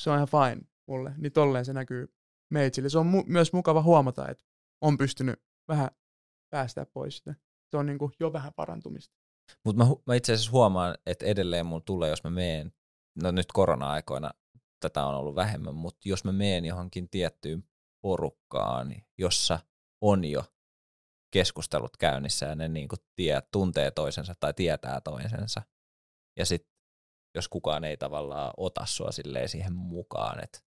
[0.00, 1.14] se on ihan fine mulle.
[1.16, 2.14] Niin tolleen se näkyy
[2.50, 2.88] meitsille.
[2.88, 4.44] Se on mu- myös mukava huomata, että
[4.80, 5.90] on pystynyt vähän
[6.50, 7.34] päästää pois sitä.
[7.70, 9.14] Se on niinku jo vähän parantumista.
[9.64, 12.72] Mutta mä, hu- mä itse asiassa huomaan, että edelleen mulla tulee, jos mä meen,
[13.22, 14.30] no nyt korona-aikoina
[14.80, 17.64] tätä on ollut vähemmän, mutta jos mä meen johonkin tiettyyn
[18.00, 19.58] porukkaan, jossa
[20.00, 20.44] on jo
[21.30, 25.62] keskustelut käynnissä ja ne niinku tie, tuntee toisensa tai tietää toisensa,
[26.38, 26.70] ja sitten
[27.34, 29.10] jos kukaan ei tavallaan ota sua
[29.46, 30.64] siihen mukaan, et,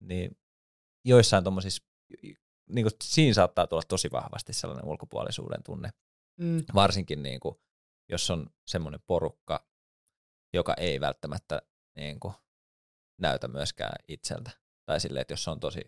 [0.00, 0.38] niin
[1.04, 1.84] joissain tuommoisissa,
[2.68, 5.90] niin siinä saattaa tulla tosi vahvasti sellainen ulkopuolisuuden tunne,
[6.40, 6.64] Mm.
[6.74, 7.56] varsinkin niin kuin,
[8.08, 9.66] jos on semmoinen porukka,
[10.54, 11.62] joka ei välttämättä
[11.96, 12.34] niin kuin,
[13.20, 14.50] näytä myöskään itseltä.
[14.88, 15.80] Tai silleen, että jos on tosi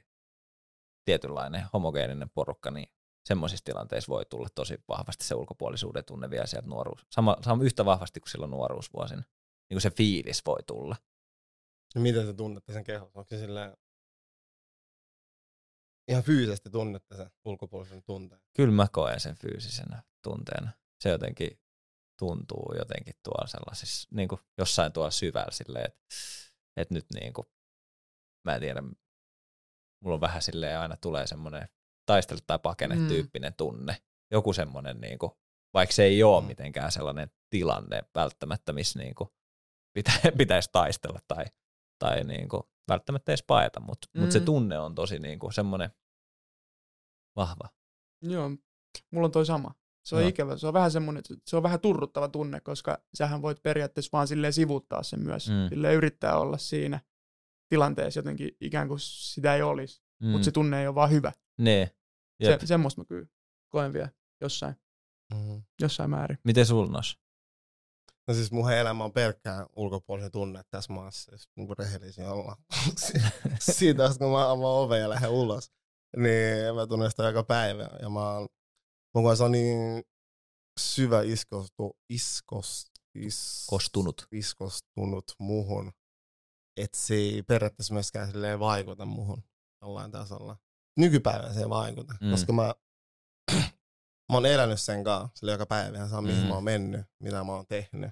[1.04, 2.88] tietynlainen homogeeninen porukka, niin
[3.24, 7.06] semmoisissa tilanteissa voi tulla tosi vahvasti se ulkopuolisuuden tunne vielä sieltä nuoruus.
[7.10, 9.22] Sama, sama yhtä vahvasti kuin silloin nuoruusvuosina.
[9.70, 10.96] Niin kuin se fiilis voi tulla.
[11.94, 13.18] Ja miten te tunnette sen kehossa?
[13.18, 13.76] Onko se silleen
[16.08, 18.40] ihan fyysisesti tunnette sen ulkopuolisen tunteen?
[18.56, 20.70] Kyllä mä koen sen fyysisenä tunteena.
[21.00, 21.60] Se jotenkin
[22.18, 26.04] tuntuu jotenkin tuolla sellaisissa, niin kuin jossain tuolla syvällä silleen, että,
[26.76, 27.46] että nyt niin kuin,
[28.44, 28.82] mä en tiedä,
[30.04, 31.68] mulla on vähän silleen aina tulee semmoinen
[32.06, 33.08] taistele tai pakene Mm.
[33.08, 33.96] tyyppinen tunne.
[34.30, 35.32] Joku semmoinen, niin kuin,
[35.74, 36.46] vaikka se ei ole Mm.
[36.46, 39.28] mitenkään sellainen tilanne välttämättä, missä niin kuin,
[39.96, 41.44] pitä, pitäisi taistella tai,
[41.98, 44.20] tai niin kuin, välttämättä edes paeta, mutta mm.
[44.20, 44.44] mut se Mm.
[44.44, 45.90] tunne on tosi niin kuin, semmoinen
[47.36, 47.68] vahva.
[48.22, 48.50] Joo,
[49.10, 49.74] mulla on toi sama.
[50.06, 50.28] Se on Joo.
[50.28, 50.56] ikävä.
[50.56, 55.02] Se on vähän semmoinen, se on vähän turruttava tunne, koska sähän voit periaatteessa vaan sivuuttaa
[55.02, 55.48] sen myös.
[55.48, 55.68] Mm.
[55.68, 57.00] Silleen yrittää olla siinä
[57.68, 60.28] tilanteessa jotenkin ikään kuin sitä ei olisi, mm.
[60.28, 61.32] mutta se tunne ei ole vaan hyvä.
[61.58, 61.90] Ne.
[62.40, 62.60] Jep.
[62.60, 63.26] Se, semmoista mä kyllä
[63.68, 64.08] koen vielä
[64.40, 64.74] jossain,
[65.34, 65.62] Mm-hmm.
[65.80, 66.38] jossain määrin.
[66.44, 67.18] Miten sul nos?
[68.28, 72.56] No siis mun elämä on pelkkää ulkopuolisen tunne tässä maassa, jos niin rehellisin olla.
[73.60, 75.70] Siitä asti kun mä avaan oven ja lähden ulos,
[76.16, 77.90] niin mä tunnen sitä joka päivä.
[78.02, 78.48] Ja mä oon,
[79.14, 80.02] mun kanssa on niin
[80.80, 84.26] syvä iskostu, iskos, is, Kostunut.
[84.32, 85.92] iskostunut muhun,
[86.76, 89.42] että se ei periaatteessa myöskään silleen vaikuta muhun
[89.82, 90.56] jollain tasolla.
[90.98, 92.30] Nykypäivänä se ei vaikuta, Mm.
[92.30, 92.74] koska mä,
[94.32, 96.48] mä oon elänyt sen kanssa sille joka päivä, ihan sama mihin Mm.
[96.48, 98.10] mä oon mennyt, mitä mä oon tehnyt.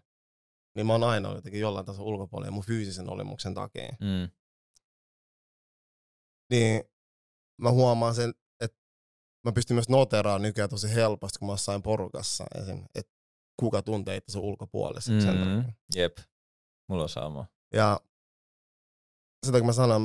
[0.77, 3.96] Niin mä oon aina ollut jotenkin jollain tasolla ulkopuolella mun fyysisen olemuksen takia.
[4.01, 4.31] Mm.
[6.51, 6.85] Niin
[7.62, 8.79] mä huomaan sen, että
[9.44, 12.85] mä pystyn myös noteraamaan nykyään tosi helposti, kun mä oon jossain porukassa esim.
[12.94, 13.12] Että
[13.61, 15.72] kuka tuntee itse ulkopuoliseksi sen Mm.
[15.94, 16.18] Jep.
[16.88, 17.46] Mulla on sama.
[17.75, 18.01] Ja
[19.46, 20.02] sitä kun mä sanon,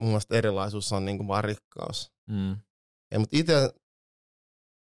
[0.00, 2.12] mun mielestä erilaisuus on niinku vaan rikkaus.
[2.30, 2.56] Mm.
[3.10, 3.70] Ja mutta itse,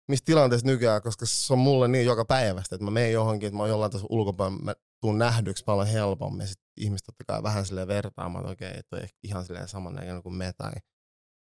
[0.08, 3.56] missä tilanteessa nykyään, koska se on mulle niin joka päivästä, että mä menen johonkin, että
[3.56, 6.40] mä oon jollain tasolla ulkopäin, mä tuun nähdyksi paljon helpommin.
[6.40, 10.22] Ja sit ihmiset totta kai vähän silleen vertaamaan, että okei, on ehkä ihan silleen samannäköinen
[10.22, 10.72] kuin me tai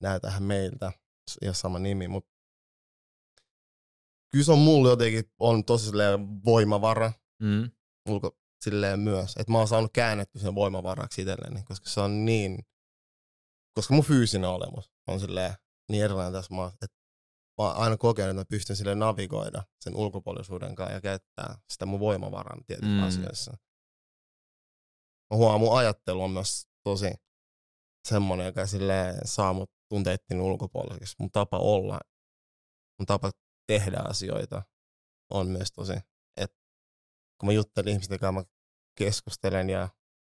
[0.01, 0.91] näytähän meiltä,
[1.41, 2.32] ei ole sama nimi, mutta
[4.32, 5.91] kyllä se on mulle jotenkin on tosi
[6.45, 7.71] voimavara Mm.
[8.10, 12.65] ulko silleen myös, että mä oon saanut käännetty sen voimavaraksi itselleni, koska se on niin,
[13.73, 15.54] koska mun fyysinen olemus on silleen
[15.91, 16.97] niin erilainen tässä maassa, että
[17.58, 21.86] mä oon aina kokenut, että mä pystyn sille navigoida sen ulkopuolisuuden kanssa ja käyttää sitä
[21.86, 23.08] mun voimavaran tietyissä mm.
[23.08, 23.52] asioissa.
[25.32, 27.13] Mä huomaan, mun ajattelu on myös tosi
[28.08, 31.15] semmoinen, joka sille saa mut tunteettiin ulkopuoliseksi.
[31.19, 31.99] Mun tapa olla,
[32.99, 33.32] mun tapa
[33.67, 34.63] tehdä asioita
[35.30, 35.93] on myös tosi,
[36.38, 36.58] että
[37.39, 38.52] kun mä juttelen ihmisten kanssa, mä
[38.95, 39.89] keskustelen ja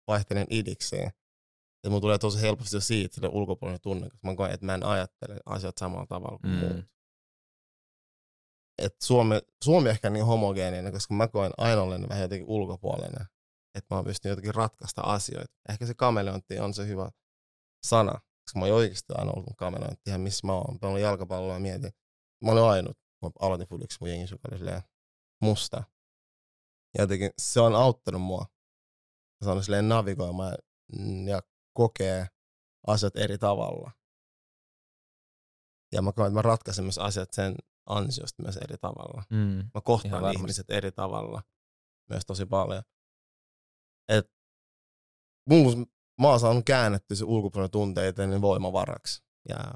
[0.07, 4.51] vaihtelen idikseen, että mun tulee tosi helposti jo siitä sille ulkopuolinen tunne, koska mä koen,
[4.51, 6.59] että mä en ajattele asiat samalla tavalla kuin mm.
[6.59, 6.85] muut.
[8.77, 13.25] Et Suomi, Suomi ehkä niin homogeeninen, koska mä koen aina olen vähän jotenkin ulkopuolinen.
[13.75, 15.53] Että mä pystyn jotenkin ratkaista asioita.
[15.69, 17.09] Ehkä se kameleontti on se hyvä
[17.85, 20.77] sana, koska mä oon oikeasti aina ollut kameleontti ihan missä mä oon.
[20.81, 21.91] Mä olen jalkapalloa ja mietin.
[22.43, 24.81] Mä olin ainut, kun mä aloitin fudiksi mun jengi, joka oli
[25.41, 25.83] musta.
[26.97, 28.45] Ja jotenkin se on auttanut mua.
[29.43, 30.57] Saanut silleen navigoimaan
[31.25, 31.41] ja
[31.73, 32.27] kokee
[32.87, 33.91] asiat eri tavalla.
[35.91, 37.55] Ja mä koen, että mä ratkaisen myös asiat sen
[37.85, 39.23] ansiosta myös eri tavalla.
[39.29, 41.43] Mm, mä kohtaan ihmiset eri tavalla
[42.09, 42.83] myös tosi paljon.
[44.09, 44.31] Et
[45.49, 45.85] mun,
[46.21, 49.23] mä oon saanut käännetty se ulkopuolinen tunteiden voimavaraksi.
[49.49, 49.73] Ja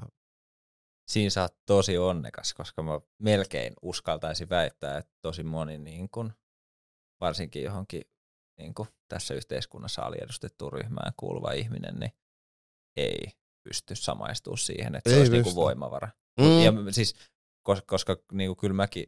[1.10, 6.32] Siinä sä oot tosi onnekas, koska mä melkein uskaltaisin väittää, että tosi moni niin kun,
[7.20, 8.02] varsinkin johonkin
[8.58, 12.12] niin kun, tässä yhteiskunnassa aliedustettuun ryhmään kuuluva ihminen, niin
[12.96, 13.32] ei
[13.68, 16.08] pysty samaistumaan siihen, että ei se olisi niin voimavara.
[16.40, 16.60] Mm.
[16.64, 17.14] Ja siis,
[17.62, 19.06] koska, koska niin kuin kyllä mäkin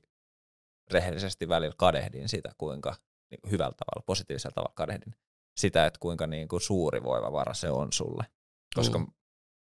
[0.90, 2.96] rehellisesti välillä kadehdin sitä, kuinka
[3.30, 5.14] niin kuin hyvällä tavalla, positiivisella tavalla kadehdin
[5.56, 8.24] sitä, että kuinka niin kuin suuri voimavara se on sulle.
[8.74, 9.06] Koska mm.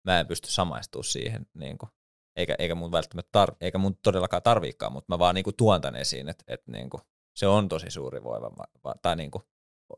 [0.07, 1.91] mä en pysty samaistumaan siihen, niin kuin,
[2.37, 5.81] eikä, eikä mun välttämättä tar- eikä mun todellakaan tarviikaan, mutta mä vaan niin kuin tuon
[5.81, 7.01] tän esiin, että, että niin kuin,
[7.37, 9.43] se on tosi suuri voimavara, tai niin kuin,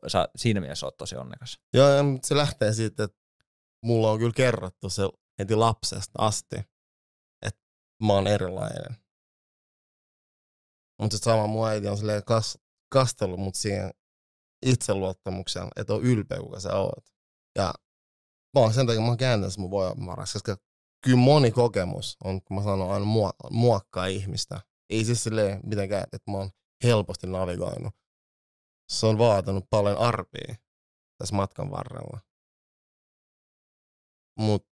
[0.07, 1.59] sä, siinä mielessä oot tosi onnekas.
[1.73, 1.87] Joo,
[2.23, 3.17] se lähtee siitä, että
[3.85, 5.03] mulla on kyllä kerrottu se
[5.39, 6.55] heti lapsesta asti,
[7.45, 7.61] että
[8.03, 8.97] mä oon erilainen.
[11.01, 12.57] Mutta sama mun äiti on silleen kas,
[12.89, 13.91] kastellut mut siihen
[14.65, 17.05] itseluottamukseen, että on ylpeä, kuka sä oot.
[17.55, 17.73] Ja
[18.55, 20.57] mä oon sen takia, mä oon kääntänyt mun voimavaras, koska
[21.03, 23.05] kyllä moni kokemus on, kun mä sanon aina
[23.51, 24.61] muokkaa ihmistä.
[24.89, 26.49] Ei siis silleen mitenkään, että mä oon
[26.83, 27.93] helposti navigoinut.
[28.89, 30.55] Se on vaatinut paljon arpia
[31.17, 32.19] tässä matkan varrella
[34.39, 34.69] mutta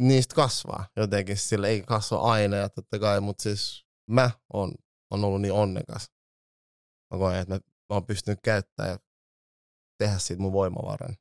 [0.00, 4.74] niistä kasvaa jotenkin, sillä ei kasva aina ja totta kai, mutta siis mä on,
[5.10, 6.12] on ollut niin onnekas.
[7.12, 8.98] Mä koen, että mä, mä oon pystynyt käyttämään ja
[9.98, 11.16] tehdä siitä mun voimavaran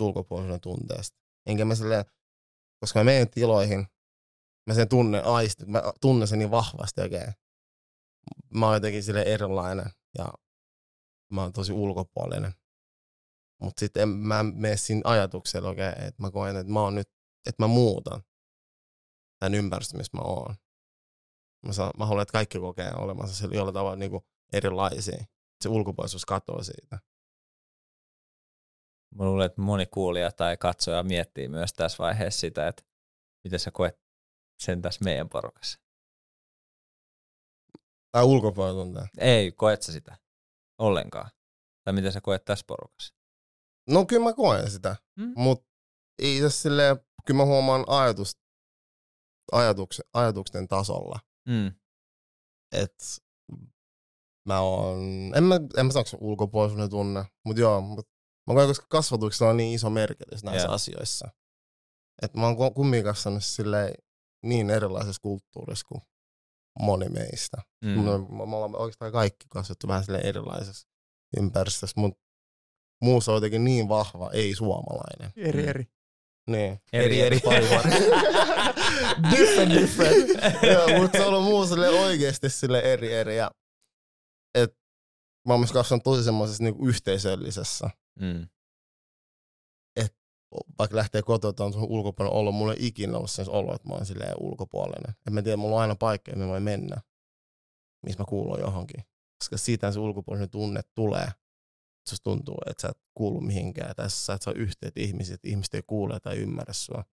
[0.00, 1.18] ulkopuolisen tunteesta.
[1.46, 2.04] Enkä mä silleen,
[2.80, 3.86] koska mä menen tiloihin,
[4.66, 7.32] mä sen tunne aisti, mä tunnen sen niin vahvasti oikein.
[8.54, 10.32] Mä oon jotenkin sille erilainen ja
[11.32, 12.52] mä oon tosi ulkopuolinen.
[13.62, 17.08] Mutta sitten en mä mene siinä ajatuksella okay, että mä koen, että mä oon nyt,
[17.48, 18.22] että mä muutan
[19.38, 20.54] tämän ympäristön, missä mä oon.
[21.66, 24.10] Mä, saan, mä haluan, että kaikki kokee olemansa sillä jollain tavalla niin
[24.52, 25.24] erilaisia.
[25.60, 26.98] Se ulkopuolisuus katoaa siitä.
[29.14, 32.82] Mä luulen, että moni kuulija tai katsoja miettii myös tässä vaiheessa sitä, että
[33.44, 34.00] miten sä koet
[34.58, 35.85] sen tässä meidän porukassa.
[38.16, 40.16] Tai ulkopuolella Ei, koet sä sitä
[40.78, 41.30] ollenkaan?
[41.84, 43.14] Tai miten sä koet tässä porukassa?
[43.88, 45.32] No kyllä mä koen sitä, mm.
[45.36, 45.66] mutta
[46.22, 48.38] ei se silleen, kyllä mä huomaan ajatus,
[49.52, 51.20] ajatuksen, ajatuksen tasolla.
[51.48, 51.66] Mm.
[52.72, 53.04] Että
[54.48, 54.98] mä oon,
[55.36, 58.08] en mä, en mä sano, ulkopuolisuuden tunne, mutta joo, mut
[58.46, 60.74] mä koen, koska kasvatuksella on niin iso merkitys näissä yeah.
[60.74, 61.28] asioissa.
[62.22, 63.94] Että mä oon kumminkin kasvanut silleen
[64.42, 66.02] niin erilaisessa kulttuurissa kuin
[66.80, 67.56] moni meistä.
[67.84, 67.90] Mm.
[67.90, 70.88] Me, me ollaan oikeastaan kaikki kasvettu vähän sille erilaisessa
[71.36, 72.22] ympäristössä, mutta
[73.02, 75.30] muussa on jotenkin niin vahva, ei suomalainen.
[75.36, 75.68] Eri, mm.
[75.68, 75.84] eri.
[76.50, 77.66] Niin, eri, eri, eri
[79.30, 80.28] different, different.
[80.72, 83.36] Joo, mutta se on ollut muu sille oikeasti sille eri, eri.
[83.36, 83.50] Ja,
[84.54, 84.78] et,
[85.46, 87.90] mä oon myös kasvanut tosi semmoisessa niinku yhteisöllisessä.
[88.20, 88.48] Mm.
[90.78, 94.06] Vaikka lähtee kotoa on ulkopuolella ollut, mulla ei ikinä ollut sen olo, että mä oon
[94.06, 95.14] silleen ulkopuolinen.
[95.26, 97.00] Et mä tiedän, mulla on aina paikka, mihin mä voin mennä,
[98.06, 99.04] missä mä kuulun johonkin.
[99.38, 101.28] Koska siitä se ulkopuolinen tunne tulee
[102.08, 105.82] susta tuntuu, että sä et kuulu mihinkään, tai sä et saa yhteyttä ihmiset, ihmiset ei
[105.86, 107.04] kuule tai ymmärrä sua.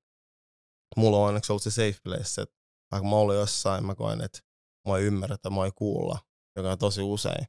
[0.97, 2.55] Mulla on onneksi ollut se safe place, että
[2.91, 4.39] vaikka mä olin jossain, mä koen, että
[4.87, 6.19] mä ei ymmärrä tai mä ei kuulla,
[6.55, 7.45] joka on tosi usein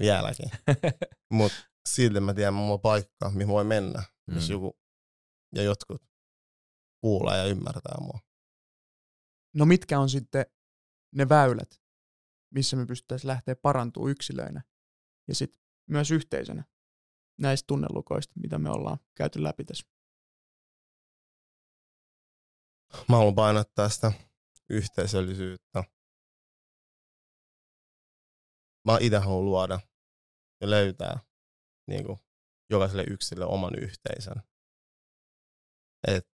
[0.00, 0.50] vieläkin.
[1.32, 1.58] Mutta
[1.88, 4.34] silti mä tiedän, mulla on paikka, mihin voi mennä, mm.
[4.34, 4.76] jos joku
[5.54, 6.02] ja jotkut
[7.00, 8.18] kuulee ja ymmärtää mua.
[9.54, 10.46] No mitkä on sitten
[11.14, 11.82] ne väylät,
[12.54, 14.62] missä me pystyttäisiin lähteä parantumaan yksilöinä
[15.28, 16.64] ja sitten myös yhteisönä
[17.40, 19.88] näistä tunnelukoista, mitä me ollaan käyty läpi tässä.
[23.08, 24.12] Mä haluan painottaa sitä
[24.70, 25.84] yhteisöllisyyttä.
[28.84, 29.80] Mä itse haluan luoda
[30.60, 31.20] ja löytää
[31.88, 32.18] niin kuin,
[32.70, 34.42] jokaiselle yksilölle oman yhteisön.
[36.08, 36.28] Et,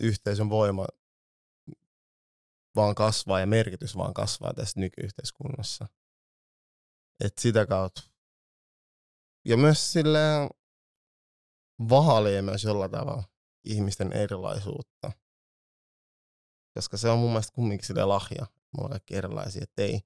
[0.00, 0.86] yhteisön voima
[2.76, 5.86] vaan kasvaa ja merkitys vaan kasvaa tässä nykyyhteiskunnassa.
[7.24, 8.02] Et sitä kautta.
[9.44, 10.18] Ja myös sille
[11.88, 13.24] vaalee myös jollain tavalla
[13.64, 15.12] ihmisten erilaisuutta.
[16.74, 18.46] Koska se on mun mielestä kumminkin sille lahja.
[18.46, 19.62] Me ollaan kaikki erilaisia.
[19.62, 20.00] Et ei,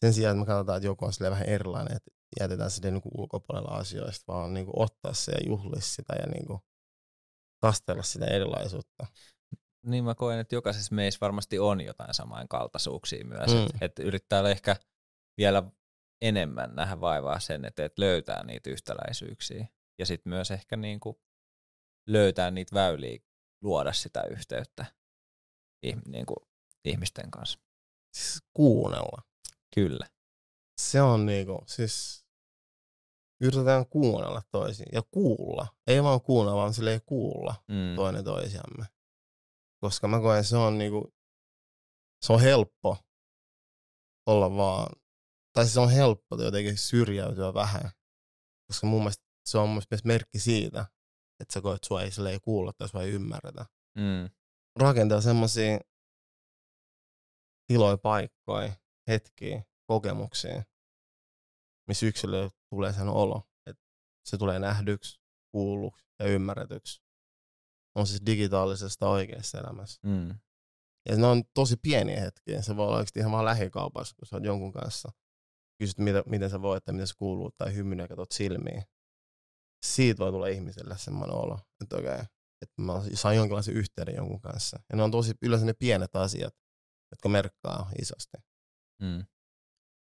[0.00, 2.10] sen sijaan, että me katsotaan, että joku on sille vähän erilainen, että
[2.40, 6.46] jätetään se niin ulkopuolella asioista, vaan niin kuin ottaa se ja juhlia sitä ja niin
[6.46, 6.60] kuin
[7.60, 9.06] kastella sitä erilaisuutta.
[9.86, 13.50] Niin mä koen, että jokaisessa meissä varmasti on jotain samankaltaisuuksia myös.
[13.54, 13.64] Mm.
[13.64, 14.76] Että et yrittää ehkä
[15.38, 15.62] vielä
[16.22, 19.66] enemmän nähdä vaivaa sen, että et löytää niitä yhtäläisyyksiä.
[19.98, 21.16] Ja sitten myös ehkä niin kuin
[22.08, 23.18] löytää niitä väyliä
[23.62, 24.86] luoda sitä yhteyttä
[25.82, 26.48] niin kuin
[26.84, 27.58] ihmisten kanssa.
[28.16, 29.22] Siis kuunnella.
[29.74, 30.06] Kyllä.
[30.80, 32.25] Se on niinku, siis
[33.40, 35.66] yritetään kuunnella toisiin ja kuulla.
[35.86, 37.96] Ei vaan kuunnella, vaan sille ei kuulla mm.
[37.96, 38.86] toinen toisiamme.
[39.80, 41.14] Koska mä koen, se on niinku,
[42.22, 42.96] se on helppo
[44.26, 44.96] olla vaan,
[45.52, 47.90] tai se on helppo jotenkin syrjäytyä vähän.
[48.66, 50.86] Koska mun mielestä se on mun mielestä merkki siitä,
[51.40, 53.66] että sä koet, että sua ei, ei kuulla tai sua ei ymmärretä.
[53.94, 54.30] Mm.
[54.78, 55.80] Rakentaa semmosia
[57.66, 58.72] tiloja, paikkoja,
[59.08, 60.62] hetkiä, kokemuksia,
[61.88, 63.82] missä yksilö tulee sen olo, että
[64.24, 65.20] se tulee nähdyksi,
[65.54, 67.02] kuulluksi ja ymmärretyksi.
[67.94, 70.00] On siis digitaalisesta oikeassa elämässä.
[70.02, 70.28] Mm.
[71.08, 72.62] Ja ne on tosi pieniä hetkiä.
[72.62, 75.12] Se voi olla oikeasti ihan vaan lähikaupassa, kun sä oot jonkun kanssa.
[75.78, 78.82] Kysyt, mitä, miten sä voit, tai miten se kuuluu, tai hymyn ja katsot silmiin.
[79.86, 82.26] Siitä voi tulla ihmiselle semmoinen olo, että okei, okay,
[82.62, 84.80] että mä saan jonkinlaisen yhteyden jonkun kanssa.
[84.90, 86.54] Ja ne on tosi yleensä ne pienet asiat,
[87.10, 88.36] jotka merkkaa isosti.
[89.02, 89.26] Mm.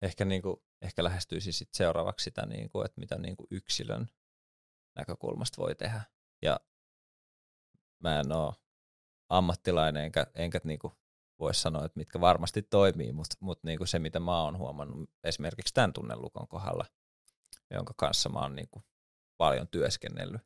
[0.03, 4.09] Ehkä, niin kuin, ehkä lähestyisi sit seuraavaksi sitä, niin kuin, että mitä niin kuin yksilön
[4.97, 6.03] näkökulmasta voi tehdä.
[6.43, 6.61] Ja
[8.03, 8.55] mä en ole
[9.29, 10.93] ammattilainen, enkä, enkä niin kuin
[11.39, 15.11] voisi sanoa, että mitkä varmasti toimii, mutta mut niin kuin se, mitä mä oon huomannut
[15.25, 16.87] esimerkiksi tämän tunnelukon kohdalla,
[17.71, 18.85] jonka kanssa mä oon niin kuin
[19.37, 20.43] paljon työskennellyt,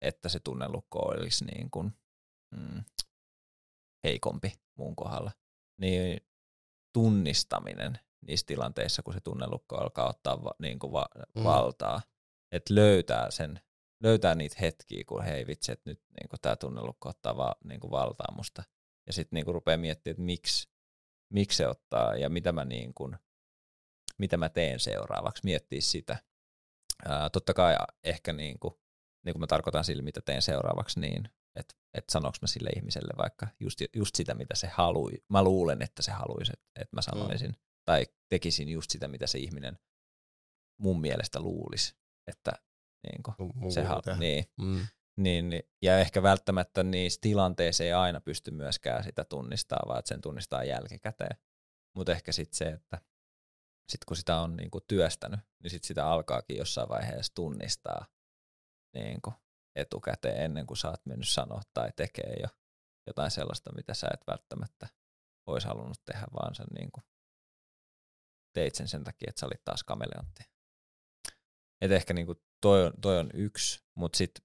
[0.00, 1.92] että se tunnelukko olisi niin kuin,
[2.56, 2.84] mm,
[4.04, 5.32] heikompi muun kohdalla,
[5.80, 6.20] niin
[6.92, 11.44] tunnistaminen niissä tilanteissa, kun se tunnelukko alkaa ottaa va, niin kuin va, mm.
[11.44, 12.02] valtaa,
[12.52, 13.60] että löytää sen,
[14.02, 17.80] löytää niitä hetkiä, kun hei vitsi, että nyt niin kuin tämä tunnelukko ottaa va, niin
[17.80, 18.62] kuin valtaa musta.
[19.06, 20.68] Ja sitten niin rupeaa miettimään, että miksi,
[21.32, 23.16] miksi se ottaa ja mitä mä, niin kuin,
[24.18, 26.16] mitä mä teen seuraavaksi, miettiä sitä.
[27.04, 28.74] Ää, totta kai ehkä niin kuin,
[29.24, 33.12] niin kuin mä tarkoitan sillä, mitä teen seuraavaksi, niin että et sanoinko mä sille ihmiselle
[33.18, 35.12] vaikka just, just sitä, mitä se halui.
[35.28, 37.50] Mä luulen, että se haluaisi, että et mä sanoisin.
[37.50, 37.65] Mm.
[37.88, 39.78] Tai tekisin just sitä, mitä se ihminen
[40.80, 42.52] mun mielestä luulisi, että
[43.02, 44.18] niin kuin, se haluaa.
[44.18, 44.44] Niin.
[44.60, 44.86] Mm.
[45.16, 50.08] Niin, niin, ja ehkä välttämättä niissä tilanteissa ei aina pysty myöskään sitä tunnistaa, vaan että
[50.08, 51.36] sen tunnistaa jälkikäteen.
[51.96, 53.00] Mutta ehkä sitten se, että
[53.92, 58.06] sit kun sitä on niinku työstänyt, niin sit sitä alkaakin jossain vaiheessa tunnistaa
[58.94, 59.32] niinku
[59.76, 62.48] etukäteen ennen kuin sä oot mennyt sanoa tai tekee jo
[63.06, 64.88] jotain sellaista, mitä sä et välttämättä
[65.46, 67.04] olisi halunnut tehdä, vaan sä niin kuin
[68.56, 70.42] teit sen sen takia, että sä olit taas kameleontti.
[71.80, 74.44] Et ehkä niin kuin toi, on, toi on yksi, mutta sitten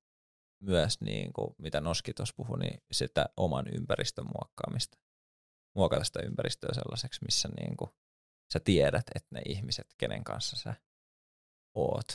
[0.62, 4.98] myös, niin kuin, mitä Noski tuossa puhui, niin sitä oman ympäristön muokkaamista.
[5.76, 7.92] Muokata sitä ympäristöä sellaiseksi, missä niin kuin,
[8.54, 10.76] sä tiedät, että ne ihmiset, kenen kanssa sä
[11.74, 12.08] oot,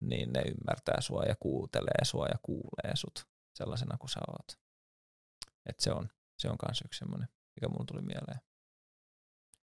[0.00, 4.58] niin ne ymmärtää sua ja kuuntelee sua ja kuulee sut sellaisena kuin sä oot.
[5.66, 8.40] Et se on, se on kans yksi semmoinen, mikä mulle tuli mieleen.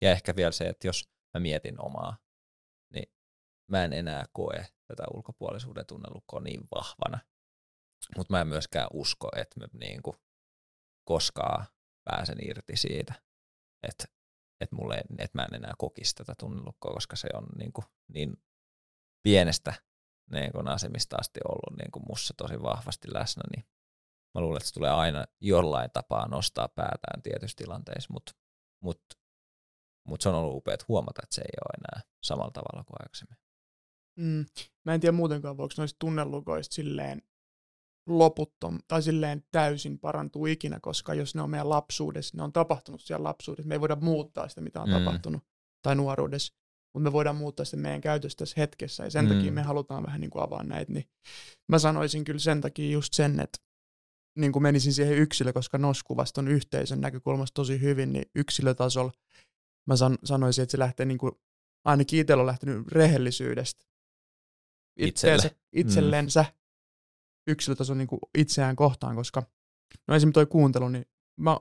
[0.01, 2.17] Ja ehkä vielä se, että jos mä mietin omaa,
[2.93, 3.13] niin
[3.71, 7.19] mä en enää koe tätä ulkopuolisuuden tunnelukkoa niin vahvana.
[8.17, 10.15] Mutta mä en myöskään usko, että mä niinku
[11.07, 11.65] koskaan
[12.03, 13.13] pääsen irti siitä,
[13.83, 14.05] että
[14.61, 17.83] et mulle, et mä en enää kokisi tätä tunnelukkoa, koska se on niinku
[18.13, 18.33] niin
[19.23, 19.73] pienestä
[20.31, 23.65] niin kuin asemista asti ollut niin kuin mussa tosi vahvasti läsnä, niin
[24.35, 28.31] mä luulen, että se tulee aina jollain tapaa nostaa päätään tietyissä tilanteissa, mutta
[28.83, 29.01] mut,
[30.07, 33.37] mut se on ollut upea huomata, että se ei ole enää samalla tavalla kuin aikaisemmin.
[34.19, 34.45] Mm.
[34.85, 37.21] Mä en tiedä muutenkaan, voiko noista tunnelukoista silleen
[38.07, 43.01] loputtom, tai silleen täysin parantuu ikinä, koska jos ne on meidän lapsuudessa, ne on tapahtunut
[43.01, 44.93] siellä lapsuudessa, me ei voida muuttaa sitä, mitä on mm.
[44.93, 45.43] tapahtunut,
[45.81, 46.53] tai nuoruudessa
[46.95, 49.35] mutta me voidaan muuttaa sitä meidän käytöstä tässä hetkessä, ja sen mm.
[49.35, 51.05] takia me halutaan vähän niin kuin avaa näitä, niin
[51.67, 53.57] mä sanoisin kyllä sen takia just sen, että
[54.37, 59.11] niin kuin menisin siihen yksilö, koska NOS kuvasi ton yhteisön näkökulmasta tosi hyvin, niin yksilötasolla
[59.87, 61.31] mä san, sanoisin, että se lähtee niin kuin,
[61.85, 63.85] ainakin itsellä on lähtenyt rehellisyydestä.
[64.99, 65.55] Itselle.
[65.73, 67.51] Itsellensä mm.
[67.51, 69.43] yksilötason niin kuin itseään kohtaan, koska
[70.07, 71.05] no esimerkiksi toi kuuntelu, niin
[71.39, 71.59] mä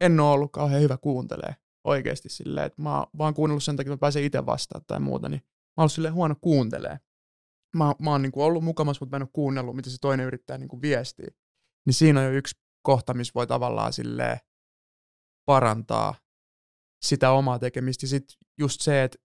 [0.00, 3.92] en ole ollut kauhean hyvä kuuntelee oikeasti silleen, että mä oon vaan kuunnellut sen takia,
[3.92, 7.00] että mä pääsen itse vastaan tai muuta, niin mä oon ollut silleen huono kuuntelee.
[7.76, 10.26] Mä, mä oon niin kuin ollut mukamassa, mutta mä en ole kuunnellut, mitä se toinen
[10.26, 11.30] yrittää niin kuin viestiä.
[11.86, 14.38] Niin siinä on jo yksi kohta, missä voi tavallaan silleen
[15.44, 16.14] parantaa
[17.02, 18.04] sitä omaa tekemistä.
[18.04, 19.18] Ja sitten just se, että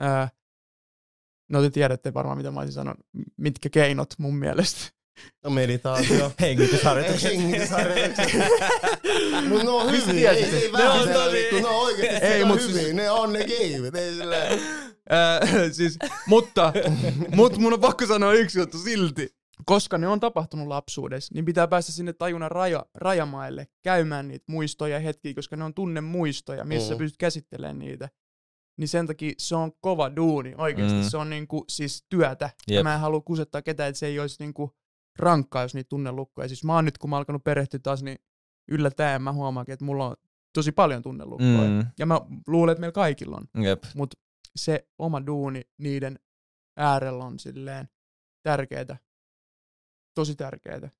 [0.00, 0.28] ää,
[1.50, 3.06] no te tiedätte varmaan, mitä mä olisin sanonut,
[3.36, 4.80] mitkä keinot mun mielestä.
[5.44, 6.32] No meditaatio.
[6.40, 7.32] Hengitysharjoitukset.
[7.32, 8.32] Hengitysharjoitukset.
[9.48, 10.62] Mut ne on hyviä, ei, tiesit?
[10.62, 13.32] ei Ne on tosi- vittu, ne on oikeesti Ei, ei, mut hyviä, siis- ne on
[13.32, 14.60] ne keivit, ei silleen.
[15.10, 15.40] Ää,
[15.72, 16.72] siis, mutta,
[17.36, 19.28] mutta mun on pakko sanoa yksi juttu silti.
[19.66, 24.94] Koska ne on tapahtunut lapsuudessa, niin pitää päästä sinne tajunnan raja, rajamaille käymään niitä muistoja
[24.94, 26.98] ja hetkiä, koska ne on tunnemuistoja, missä Mm.
[26.98, 28.08] pystyt käsittelemään niitä.
[28.78, 30.98] Niin sen takia se on kova duuni oikeasti.
[30.98, 31.02] Mm.
[31.08, 32.50] Se on niinku, siis työtä.
[32.68, 32.82] Ja Jep.
[32.84, 34.76] mä en halua kusettaa ketään, että se ei olisi niinku
[35.18, 36.48] rankkaa, jos niitä tunnelukkoja.
[36.48, 38.18] Siis mä oon nyt, kun mä oon alkanut perehtyä taas, niin
[38.70, 40.16] yllättäen mä huomaankin, että mulla on
[40.54, 41.70] tosi paljon tunnelukkoja.
[41.70, 41.86] Mm.
[41.98, 43.84] Ja mä luulen, että meillä kaikilla on Jep.
[43.94, 44.16] mutta
[44.56, 46.18] se oma duuni niiden
[46.76, 47.88] äärellä on silleen
[48.42, 48.96] tärkeetä,
[50.14, 50.90] tosi tärkeetä.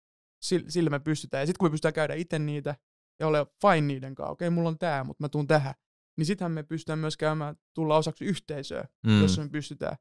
[0.43, 1.43] Sillä, me pystytään.
[1.43, 2.75] Ja sitten kun me pystytään käydä itse niitä
[3.21, 5.75] ja ole fine niiden kanssa, okei, mulla on tää, mutta mä tuun tähän,
[6.17, 9.23] niin sittenhän me pystytään myös käymään, tulla osaksi yhteisöä, mm.
[9.23, 9.97] Jossa me pystytään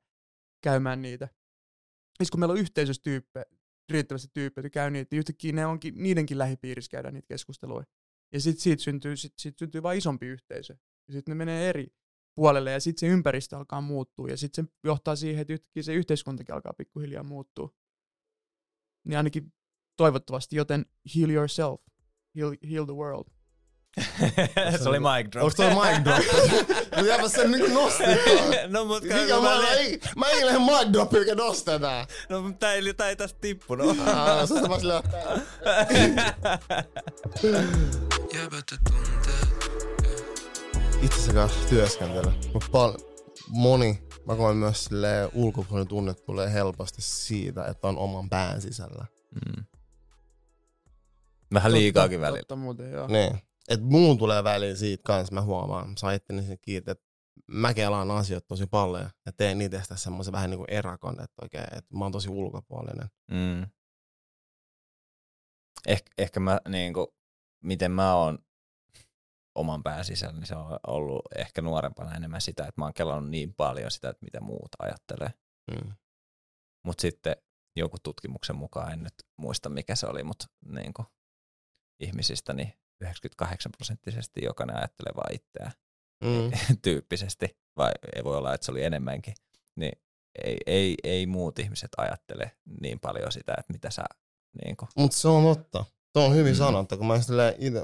[0.64, 1.26] käymään niitä.
[2.20, 3.46] Ja sit kun meillä on yhteisössä tyyppejä,
[3.92, 7.86] riittävästi tyyppejä, jotka käy niitä, niin yhtäkkiä ne onkin, niidenkin lähipiirissä käydä niitä keskusteluja.
[8.34, 10.78] Ja sitten siitä syntyy, sit, siitä syntyy vain isompi yhteisö.
[11.08, 11.88] Ja sitten ne menee eri
[12.36, 15.94] puolelle ja sitten se ympäristö alkaa muuttua ja sitten se johtaa siihen, että yhtäkkiä se
[15.94, 17.70] yhteiskuntakin alkaa pikkuhiljaa muuttua.
[19.04, 19.54] Niin ainakin
[19.98, 20.86] toivottavasti, joten
[21.16, 21.82] heal yourself,
[22.38, 23.28] heal, heal the world.
[24.84, 25.44] se oli mic drop.
[25.44, 26.26] Onks toi mic drop?
[26.98, 28.04] No jäpä sen nyt nosti.
[28.68, 32.08] no mut Mikä kato, mä, ei, mä ei lähde mic dropia, mikä nostaa tää.
[32.30, 34.00] no mutta tää ei, tää ei tästä tippunut.
[34.00, 35.04] Aa, se on vaan silleen,
[41.02, 42.32] itse asiassa kanssa työskentely.
[42.54, 42.98] Mut pal-
[43.48, 49.06] moni, mä koen myös silleen, ulkopuolinen tunne tulee helposti siitä, että on oman pään sisällä.
[49.36, 49.64] mm.
[51.54, 52.40] Vähän liikaakin välillä.
[52.40, 53.08] Totta muuten, joo.
[53.08, 53.40] Niin.
[53.70, 55.98] Et muun tulee väliin siitä kanssa, mä huomaan.
[55.98, 57.06] Sä itteni sen kiinni, että
[57.48, 61.64] mä kelaan asioita tosi paljon ja teen itsestä semmoisen vähän niin kuin erakon, että oikein,
[61.64, 63.08] että mä oon tosi ulkopuolinen.
[63.32, 63.62] Mm.
[65.88, 67.16] Eh, ehkä mä niinku,
[67.64, 68.40] miten mä oon
[69.56, 73.30] oman pään sisällä, niin se on ollut ehkä nuorempana enemmän sitä, että mä oon kelannut
[73.30, 75.34] niin paljon sitä, että mitä muut ajattelee.
[75.72, 75.92] Mm.
[76.86, 77.36] Mutta sitten
[77.76, 81.06] joku tutkimuksen mukaan, en nyt muista mikä se oli, mutta niinku,
[82.00, 85.72] ihmisistä niin 98 prosenttisesti jokainen ajattelee vaan itseään
[86.24, 86.52] Mm.
[86.82, 89.34] tyyppisesti, vai ei voi olla, että se oli enemmänkin,
[89.76, 89.92] niin
[90.44, 92.52] ei, ei, ei muut ihmiset ajattele
[92.82, 94.04] niin paljon sitä, että mitä sä
[94.64, 95.86] niin Mutta se on totta.
[96.14, 96.58] Se on hyvin Mm.
[96.58, 97.14] sanottu, kun mä
[97.58, 97.84] ite,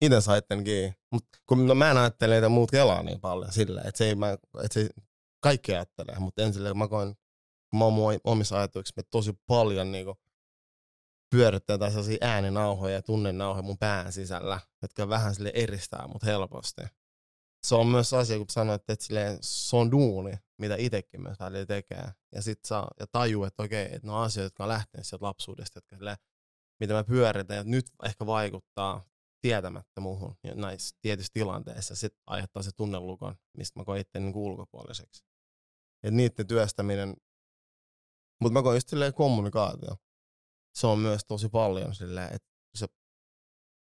[0.00, 0.94] ite saitten kiinni.
[1.12, 4.14] Mut kun no, mä en ajattele, että muut kelaa niin paljon silleen, että se ei,
[4.14, 4.88] mä, että se
[5.40, 7.14] kaikki ajattelee, mutta en mä koen,
[7.70, 10.14] kun mä oon omissa ajatuksissa, tosi paljon niinku
[11.30, 16.82] pyörittää tai sellaisia ääninauhoja ja tunnenauhoja mun pään sisällä, jotka vähän sille eristää mut helposti.
[17.66, 21.66] Se on myös asia, kun sanoit, että silleen, se on duuni, mitä itsekin myös välillä
[21.66, 22.12] tekee.
[22.34, 25.26] Ja sit saa, ja tajuu, että okei, että ne on asioita, jotka on lähtenyt sieltä
[25.26, 26.16] lapsuudesta, jotka silleen,
[26.80, 29.09] mitä mä pyöritän, ja nyt ehkä vaikuttaa
[29.40, 31.96] tietämättä muuhun ja näissä tietyissä tilanteissa.
[31.96, 35.24] Sitten aiheuttaa se tunnelukon, mistä mä koen itse niin ulkopuoliseksi.
[36.02, 37.16] Ja niiden työstäminen,
[38.40, 39.96] mutta mä koen just silleen kommunikaatio.
[40.74, 42.86] Se on myös tosi paljon silleen, että se,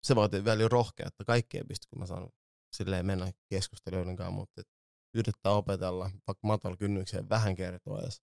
[0.02, 1.24] se vaatii välillä rohkeutta.
[1.24, 2.30] Kaikki ei pysty, kun mä sanon
[2.72, 4.68] silleen mennä keskustelijoiden kanssa, mutta et
[5.14, 8.22] yrittää opetella vaikka matala kynnykseen vähän kertoa edes.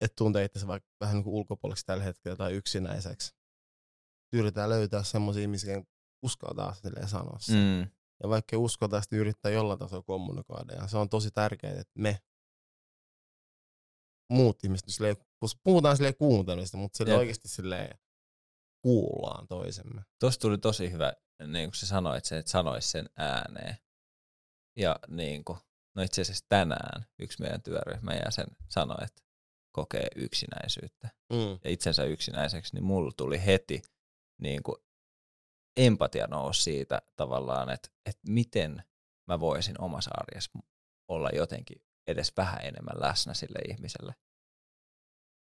[0.00, 3.37] Että tuntee itse vaikka vähän niin kuin ulkopuoliseksi tällä hetkellä tai yksinäiseksi.
[4.32, 5.90] Yritetään löytää semmoisia ihmisiä, jotka
[6.22, 7.56] uskaltaa silleen sanoa sen.
[7.56, 7.90] Mm.
[8.22, 10.74] Ja vaikka ei uskota, sitten yrittää jollain tasolla kommunikoida.
[10.74, 12.18] Ja se on tosi tärkeää, että me
[14.32, 17.98] muut ihmiset, silleen, kun puhutaan silleen kuuntelusta, mutta sille oikeasti silleen
[18.82, 20.02] kuullaan toisemme.
[20.20, 21.12] Tuossa tuli tosi hyvä,
[21.46, 23.76] niin kuin sä sanoit sen, että sanois sen ääneen.
[24.76, 25.58] Ja niin kuin,
[25.96, 29.22] no itse asiassa tänään yksi meidän työryhmän jäsen sanoi, että
[29.72, 31.58] kokee yksinäisyyttä Mm.
[31.64, 33.82] ja itsensä yksinäiseksi, niin mulla tuli heti
[34.38, 34.76] niin kuin
[35.76, 38.82] empatia nousi siitä tavallaan, että, että miten
[39.28, 40.58] mä voisin omassa arjessa
[41.08, 44.14] olla jotenkin edes vähän enemmän läsnä sille ihmiselle.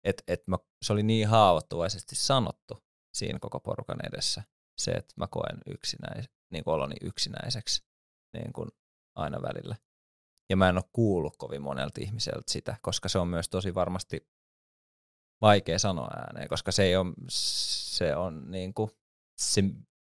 [0.04, 2.78] Et, et mä, se oli niin haavoittuvaisesti sanottu,
[3.14, 4.44] siinä koko porukan edessä.
[4.78, 7.84] Se, että mä koen yksinäis, niin kuin oloni yksinäiseksi
[8.34, 8.70] niin kuin
[9.16, 9.76] aina välillä.
[10.50, 14.30] Ja mä en ole kuullut kovin monelta ihmiseltä sitä, koska se on myös tosi varmasti
[15.42, 18.92] vaikea sanoa ääneen, koska se, ei ole, se on niin kuin,
[19.38, 19.64] se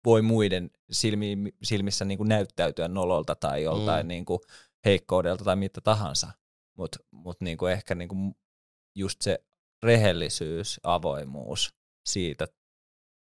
[0.06, 4.08] voi muiden silmi, silmissä niin kuin näyttäytyä nololta tai joltain mm.
[4.08, 4.40] niin kuin
[4.86, 6.32] heikkoudelta tai mitä tahansa,
[6.78, 8.36] mutta mut niin kuin ehkä niin kuin
[8.96, 9.44] just se
[9.84, 11.76] rehellisyys, avoimuus
[12.06, 12.48] siitä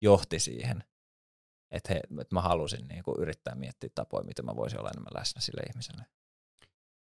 [0.03, 0.85] johti siihen,
[1.71, 5.13] että, he, että mä halusin niin kuin yrittää miettiä tapoja, miten mä voisin olla enemmän
[5.15, 6.05] läsnä sille ihmiselle.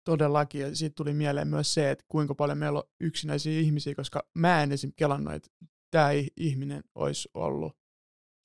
[0.07, 4.29] Todellakin, ja siitä tuli mieleen myös se, että kuinka paljon meillä on yksinäisiä ihmisiä, koska
[4.37, 4.91] mä en esim.
[4.95, 5.49] kelannut, että
[5.91, 7.77] tämä ihminen olisi ollut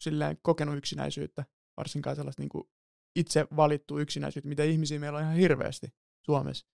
[0.00, 1.44] silleen kokenut yksinäisyyttä,
[1.76, 2.64] varsinkaan sellaista niin kuin
[3.16, 5.86] itse valittu yksinäisyyttä, mitä ihmisiä meillä on ihan hirveästi
[6.26, 6.66] Suomessa.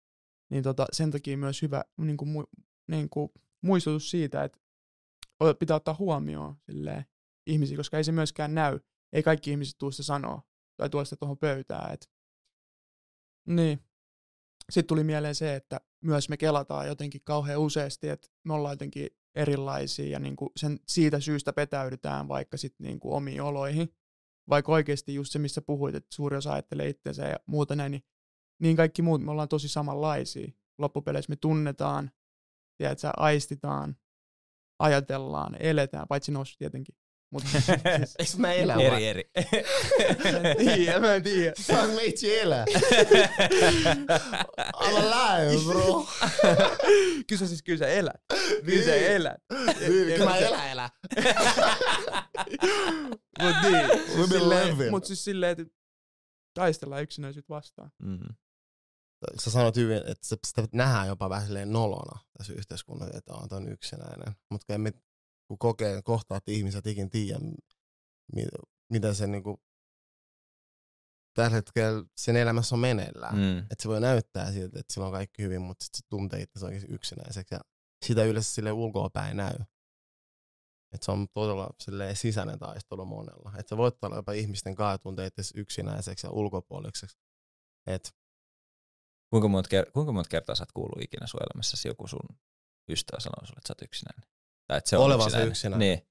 [0.51, 2.45] Niin tota, sen takia myös hyvä niin kuin,
[2.91, 3.29] niin kuin,
[3.63, 4.59] muistutus siitä, että
[5.59, 7.05] pitää ottaa huomioon silleen,
[7.47, 8.81] ihmisiä, koska ei se myöskään näy.
[9.13, 10.43] Ei kaikki ihmiset tule sitä sanoa
[10.77, 11.95] tai tuoda sitä tuohon pöytään.
[11.95, 12.11] Et...
[13.47, 13.88] Niin.
[14.73, 19.11] Sitten tuli mieleen se, että myös me kelataan jotenkin kauhean useasti, että me ollaan jotenkin
[19.35, 23.95] erilaisia ja niin kuin sen, siitä syystä petäydytään vaikka sitten niin kuin omiin oloihin.
[24.49, 28.03] Vaikka oikeasti just se, missä puhuit, että suuri osa ajattelee itsensä ja muuta näin, niin,
[28.59, 30.53] niin kaikki muut me ollaan tosi samanlaisia.
[30.79, 32.11] Loppupeleissä me tunnetaan,
[32.79, 33.97] tiedätkö, aistitaan,
[34.79, 36.95] ajatellaan, eletään, paitsi nousu tietenkin.
[37.31, 37.69] Mut, siis,
[38.19, 39.31] Eikö mä elä Eri, eri.
[40.43, 41.53] mä en tiedä, mä en tiedä.
[41.61, 42.65] Saanko me itse elää?
[44.77, 46.07] I'm alive, bro.
[47.29, 48.23] Kysä siis, kyllä sä elät.
[48.65, 49.43] Kyllä sä elät.
[49.87, 50.91] Kyllä mä elä, elä.
[53.43, 54.17] mut niin.
[54.17, 55.75] Mut, silleen, mut siis silleen, että
[56.55, 57.91] taistellaan yksinäisyyttä vastaan.
[58.03, 58.35] Mm-hmm.
[59.41, 64.35] Sä sanoit hyvin, että sitä nähdään jopa vähän silleen nolona tässä yhteiskunnassa, että on yksinäinen.
[64.51, 64.93] Mutta emme
[65.49, 67.39] kun kokee, kohtaat ihmiset ikin tiedä,
[68.91, 69.63] mitä se niinku,
[71.35, 73.37] tällä hetkellä sen elämässä on meneillään.
[73.37, 73.59] Mm.
[73.59, 76.65] Että se voi näyttää siltä, että sillä on kaikki hyvin, mutta sitten se tuntee itse
[76.65, 77.55] oikein yksinäiseksi.
[77.55, 77.61] Ja
[78.07, 79.55] sitä yleensä sille ulkoa päin näy.
[80.93, 83.53] Että se on todella silleen sisäinen taistelu monella.
[83.59, 87.19] Että sä voit olla jopa ihmisten kanssa tuntee yksinäiseksi ja ulkopuoliseksi.
[87.87, 88.19] Et
[89.31, 92.39] Kuinka monta, ker- kuinka monta kertaa sä oot kuullut ikinä sun elämässäsi joku sun
[92.89, 94.31] ystävä sanoo sulle, että sä oot yksinäinen?
[94.69, 95.51] Tai että se on Olevansa yksinäinen.
[95.51, 95.89] yksinäinen.
[95.89, 96.09] Niin.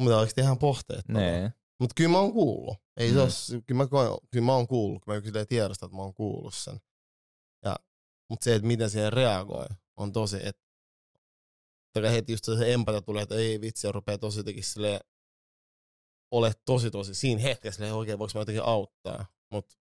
[0.00, 1.08] Mutta oikeasti ihan pohteet.
[1.08, 1.52] Nee.
[1.80, 2.76] Mutta kyllä mä oon kuullut.
[2.96, 3.14] Ei mm.
[3.30, 6.02] se ole, kyllä, mä koen, kyllä mä oon kuullut, kun mä kyllä tiedostan, että mä
[6.02, 6.80] oon kuullut sen.
[7.64, 7.76] Ja,
[8.30, 13.34] mutta se, että miten siihen reagoi, on tosi, että heti just se empatia tulee, että
[13.34, 15.00] ei vitsi, ja rupeaa tosi jotenkin silleen,
[16.30, 19.26] ole tosi tosi siinä hetkessä, silleen, oikein voiko mä jotenkin auttaa.
[19.50, 19.76] Mutta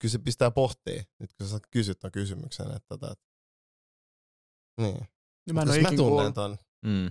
[0.00, 3.14] kyllä se pistää pohtia, nyt kun sä kysyt tämän kysymyksen, että, että tota,
[4.80, 5.08] niin.
[5.46, 6.56] Ja mä en mä tunnen ton.
[6.84, 7.06] Mm.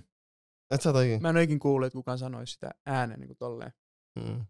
[0.71, 3.73] Et sä Mä en ole ikin kuullut, että kukaan sanoisi sitä ääneen niin kuin tolleen.
[4.15, 4.45] Mm.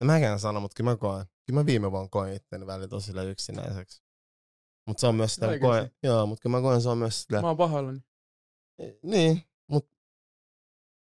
[0.00, 1.26] Ja mäkään sano, mutta kyllä mä koen.
[1.46, 4.02] Kyllä mä viime vuonna koin itteni välillä tosi yksinäiseksi.
[4.86, 7.40] Mutta se on myös sitä, koen, joo, mutta kyllä mä koen, se on myös sitä.
[7.40, 8.00] Mä oon pahoillani.
[9.02, 9.96] Niin, mutta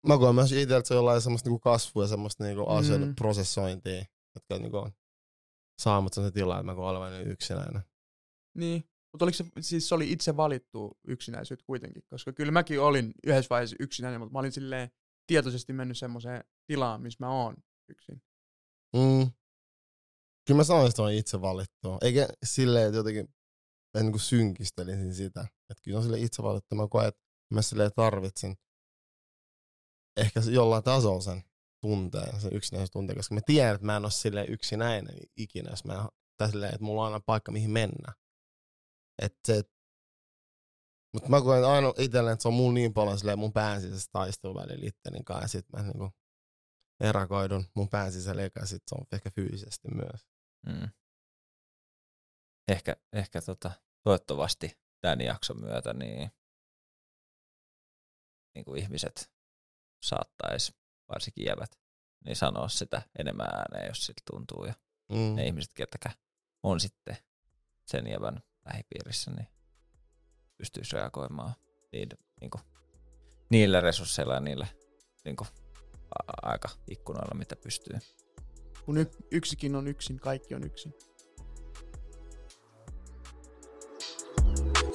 [0.08, 2.78] mä koen myös itse, että se on jollain semmoista niinku kasvua ja semmoista niinku mm.
[2.78, 4.92] asioiden prosessointia, jotka niinku on
[5.80, 7.82] saamut sen tilaa, että mä olen yksinäinen.
[8.58, 13.14] Niin, mutta oliko se, siis se oli itse valittu yksinäisyyttä kuitenkin, koska kyllä mäkin olin
[13.28, 14.92] yhdessä vaiheessa yksinäinen, mutta mä olin silleen
[15.28, 17.56] tietoisesti mennyt semmoiseen tilaan, missä mä oon
[17.90, 18.22] yksin.
[18.96, 19.32] Mm.
[20.48, 21.98] Kyllä mä sanoin, että on itse valittu.
[22.02, 23.28] Eikä silleen, että jotenkin
[23.94, 25.42] mä niin kuin synkistelisin sitä.
[25.42, 26.76] Että kyllä on sille itse valittu.
[26.76, 27.22] Mä koen, että
[27.54, 28.58] mä silleen tarvitsin
[30.18, 31.44] ehkä jollain tasolla sen
[31.82, 35.86] tunteen, se yksinäisyys tunteen, koska mä tiedän, että mä en ole sille yksinäinen ikinä, jos
[35.86, 36.08] mä
[36.38, 38.14] tai silleen, että mulla on aina paikka, mihin mennä.
[39.48, 39.64] Se,
[41.14, 44.10] mutta mä koen aina itselleen, että se on mulla niin paljon silleen mun pään sisässä
[44.12, 46.12] taistelu välillä itteni kanssa, ja sit mä niinku
[47.00, 50.28] erakoidun mun pään sisällä, eikä sit se on ehkä fyysisesti myös.
[50.66, 50.90] Mm.
[52.68, 53.72] Ehkä, ehkä tota,
[54.04, 54.72] toivottavasti
[55.02, 56.32] tämän jakson myötä niin,
[58.56, 59.32] niin kuin ihmiset
[60.06, 60.72] saattaisi
[61.10, 61.80] varsinkin jävät,
[62.26, 64.66] niin sanoa sitä enemmän ääneen, jos siltä tuntuu.
[64.66, 64.74] Ja
[65.10, 65.36] mm.
[65.36, 66.10] ne ihmiset, ketkä
[66.64, 67.18] on sitten
[67.86, 69.48] sen jävän lähipiirissä, niin
[70.58, 71.54] pystyisi reagoimaan
[71.92, 72.62] niitä, niin kuin,
[73.50, 74.68] niillä resursseilla ja niillä
[75.26, 75.48] niin kuin,
[76.20, 78.00] a- aika ikkunoilla, mitä pystyy.
[78.86, 80.94] Kun y- yksikin on yksin, kaikki on yksin.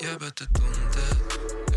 [0.03, 1.72] Jäbät tunteet,